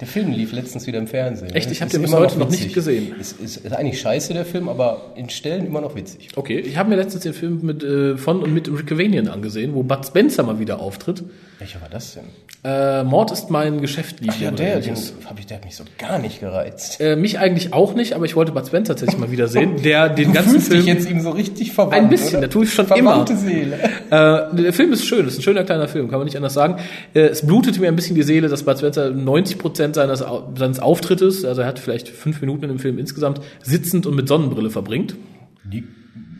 Der 0.00 0.08
Film 0.08 0.32
lief 0.32 0.52
letztens 0.52 0.86
wieder 0.86 0.98
im 0.98 1.06
Fernsehen. 1.06 1.50
Echt? 1.54 1.70
Ich 1.70 1.82
hab 1.82 1.88
Ist 1.88 1.94
den 1.94 2.00
bis 2.02 2.14
heute 2.14 2.38
noch 2.38 2.48
witzig. 2.48 2.64
nicht 2.64 2.74
gesehen. 2.74 3.14
Ist, 3.20 3.38
ist, 3.38 3.58
ist 3.58 3.72
eigentlich 3.72 4.00
scheiße, 4.00 4.32
der 4.32 4.46
Film, 4.46 4.70
aber 4.70 5.12
in 5.14 5.28
Stellen 5.28 5.66
immer 5.66 5.82
noch 5.82 5.94
witzig. 5.94 6.28
Okay, 6.36 6.58
ich 6.58 6.78
habe 6.78 6.88
mir 6.88 6.96
letztens 6.96 7.24
den 7.24 7.34
Film 7.34 7.60
mit, 7.62 7.82
äh, 7.82 8.16
von 8.16 8.42
und 8.42 8.54
mit 8.54 8.68
Rick 8.68 8.92
Avanian 8.92 9.28
angesehen, 9.28 9.74
wo 9.74 9.82
Bud 9.82 10.06
Spencer 10.06 10.42
mal 10.42 10.58
wieder 10.58 10.80
auftritt. 10.80 11.22
Welcher 11.58 11.82
war 11.82 11.90
das 11.90 12.14
denn? 12.14 12.24
Äh, 12.62 13.04
Mord 13.04 13.30
ist 13.30 13.50
mein 13.50 13.80
Geschäft, 13.80 14.16
Ach 14.26 14.38
ja, 14.38 14.50
der, 14.50 14.80
den, 14.80 14.94
hab 15.24 15.38
ich, 15.38 15.46
der 15.46 15.58
hat 15.58 15.64
mich 15.64 15.76
so 15.76 15.84
gar 15.96 16.18
nicht 16.18 16.40
gereizt. 16.40 17.00
Äh, 17.00 17.16
mich 17.16 17.38
eigentlich 17.38 17.72
auch 17.72 17.94
nicht, 17.94 18.12
aber 18.14 18.26
ich 18.26 18.36
wollte 18.36 18.52
Bud 18.52 18.66
Spencer 18.66 18.94
tatsächlich 18.94 19.18
mal 19.18 19.30
wieder 19.30 19.48
sehen, 19.48 19.76
der 19.84 20.10
den 20.10 20.28
Du 20.28 20.32
ganzen 20.34 20.52
fühlst 20.52 20.68
Film... 20.68 20.84
dich 20.84 20.94
jetzt 20.94 21.10
ihm 21.10 21.20
so 21.20 21.30
richtig 21.30 21.72
verwandt, 21.72 21.94
Ein 21.94 22.08
bisschen, 22.10 22.38
oder? 22.38 22.46
das 22.46 22.52
tue 22.52 22.64
ich 22.64 22.72
schon 22.72 22.86
Verwandte 22.86 23.32
immer. 23.32 23.42
Seele. 23.42 23.78
Äh, 24.10 24.56
der 24.56 24.72
Film 24.72 24.92
ist 24.92 25.06
schön, 25.06 25.24
ist 25.28 25.38
ein 25.38 25.42
schöner 25.42 25.62
kleiner 25.62 25.86
Film, 25.86 26.08
kann 26.10 26.18
man 26.18 26.24
nicht 26.24 26.36
anders 26.36 26.52
sagen. 26.54 26.78
Äh, 27.14 27.20
es 27.26 27.46
blutete 27.46 27.80
mir 27.80 27.86
ein 27.86 27.94
bisschen 27.94 28.16
die 28.16 28.24
Seele, 28.24 28.48
dass 28.48 28.64
Bud 28.64 28.76
Spencer 28.76 29.10
90 29.10 29.56
Prozent 29.56 29.96
seines, 30.00 30.24
seines 30.56 30.80
Auftrittes, 30.80 31.44
also 31.44 31.62
er 31.62 31.66
hat 31.66 31.78
vielleicht 31.78 32.08
fünf 32.08 32.40
Minuten 32.40 32.64
in 32.64 32.68
dem 32.70 32.78
Film 32.78 32.98
insgesamt, 32.98 33.40
sitzend 33.62 34.06
und 34.06 34.14
mit 34.14 34.28
Sonnenbrille 34.28 34.70
verbringt. 34.70 35.16
Die, 35.64 35.84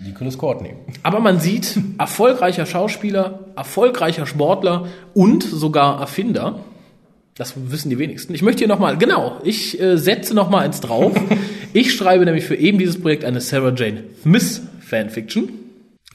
Nicholas 0.05 0.39
Courtney. 0.39 0.75
Aber 1.03 1.21
man 1.21 1.41
sieht, 1.41 1.79
erfolgreicher 1.99 2.67
Schauspieler, 2.67 3.41
erfolgreicher 3.57 4.27
Sportler 4.27 4.87
und 5.15 5.43
sogar 5.43 6.01
Erfinder. 6.01 6.61
Das 7.37 7.55
wissen 7.57 7.91
die 7.91 7.99
wenigsten. 7.99 8.35
Ich 8.35 8.43
möchte 8.43 8.61
hier 8.61 8.69
nochmal, 8.69 8.99
genau, 8.99 9.39
ich 9.45 9.81
äh, 9.81 9.97
setze 9.97 10.35
nochmal 10.35 10.65
eins 10.65 10.81
drauf. 10.81 11.13
Ich 11.73 11.95
schreibe 11.95 12.25
nämlich 12.25 12.47
für 12.47 12.57
eben 12.57 12.79
dieses 12.79 13.01
Projekt 13.01 13.25
eine 13.25 13.41
Sarah 13.41 13.73
Jane 13.73 14.03
Smith 14.23 14.61
Fanfiction. 14.81 15.51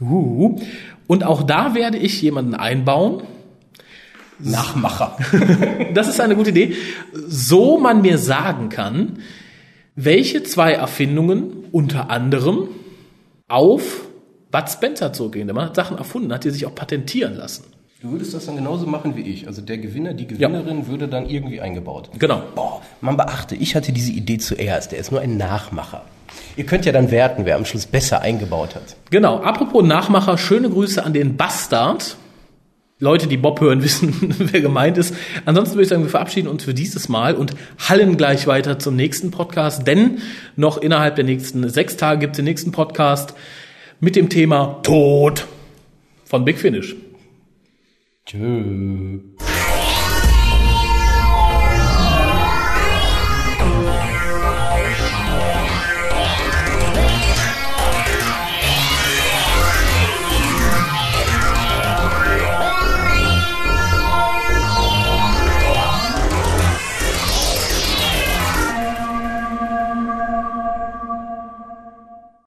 Uh. 0.01 0.59
Und 1.07 1.23
auch 1.23 1.43
da 1.43 1.73
werde 1.73 1.97
ich 1.97 2.21
jemanden 2.21 2.55
einbauen. 2.55 3.23
Nachmacher. 4.39 5.17
Das 5.93 6.09
ist 6.09 6.19
eine 6.19 6.35
gute 6.35 6.49
Idee. 6.49 6.75
So 7.13 7.77
man 7.77 8.01
mir 8.01 8.17
sagen 8.17 8.67
kann, 8.67 9.19
welche 9.95 10.43
zwei 10.43 10.73
Erfindungen 10.73 11.65
unter 11.71 12.09
anderem 12.09 12.67
auf 13.47 14.07
Bud 14.51 14.69
Spencer 14.69 15.13
zurückgehen. 15.13 15.47
Der 15.47 15.55
Mann 15.55 15.67
hat 15.67 15.75
Sachen 15.75 15.97
erfunden, 15.97 16.33
hat 16.33 16.43
die 16.43 16.49
sich 16.49 16.65
auch 16.65 16.75
patentieren 16.75 17.35
lassen. 17.35 17.63
Du 18.01 18.11
würdest 18.11 18.33
das 18.33 18.45
dann 18.45 18.55
genauso 18.55 18.85
machen 18.85 19.15
wie 19.15 19.21
ich. 19.21 19.47
Also 19.47 19.61
der 19.61 19.77
Gewinner, 19.77 20.13
die 20.13 20.27
Gewinnerin 20.27 20.87
würde 20.87 21.07
dann 21.07 21.27
irgendwie 21.27 21.61
eingebaut. 21.61 22.09
Genau. 22.19 22.43
Boah, 22.53 22.81
man 23.01 23.17
beachte, 23.17 23.55
ich 23.55 23.75
hatte 23.75 23.91
diese 23.91 24.11
Idee 24.11 24.37
zuerst. 24.37 24.91
Der 24.91 24.99
ist 24.99 25.11
nur 25.11 25.21
ein 25.21 25.37
Nachmacher. 25.37 26.03
Ihr 26.57 26.65
könnt 26.65 26.85
ja 26.85 26.91
dann 26.91 27.09
werten, 27.09 27.45
wer 27.45 27.55
am 27.55 27.65
Schluss 27.65 27.85
besser 27.85 28.21
eingebaut 28.21 28.75
hat. 28.75 28.95
Genau. 29.09 29.37
Apropos 29.41 29.83
Nachmacher, 29.83 30.37
schöne 30.37 30.69
Grüße 30.69 31.03
an 31.03 31.13
den 31.13 31.37
Bastard. 31.37 32.17
Leute, 33.05 33.27
die 33.27 33.37
Bob 33.37 33.61
hören, 33.61 33.83
wissen, 33.83 34.35
wer 34.39 34.61
gemeint 34.61 34.97
ist. 34.97 35.15
Ansonsten 35.45 35.75
würde 35.75 35.83
ich 35.83 35.89
sagen, 35.89 36.03
wir 36.03 36.09
verabschieden 36.09 36.47
uns 36.47 36.63
für 36.63 36.73
dieses 36.73 37.07
Mal 37.07 37.35
und 37.35 37.51
hallen 37.77 38.17
gleich 38.17 38.47
weiter 38.47 38.79
zum 38.79 38.95
nächsten 38.95 39.31
Podcast, 39.31 39.87
denn 39.87 40.19
noch 40.55 40.77
innerhalb 40.77 41.15
der 41.15 41.23
nächsten 41.23 41.69
sechs 41.69 41.95
Tage 41.95 42.19
gibt 42.19 42.31
es 42.33 42.37
den 42.37 42.45
nächsten 42.45 42.71
Podcast 42.71 43.35
mit 43.99 44.15
dem 44.15 44.29
Thema 44.29 44.79
Tod 44.83 45.45
von 46.25 46.43
Big 46.43 46.57
Finish. 46.57 46.95
Tschö. 48.25 49.19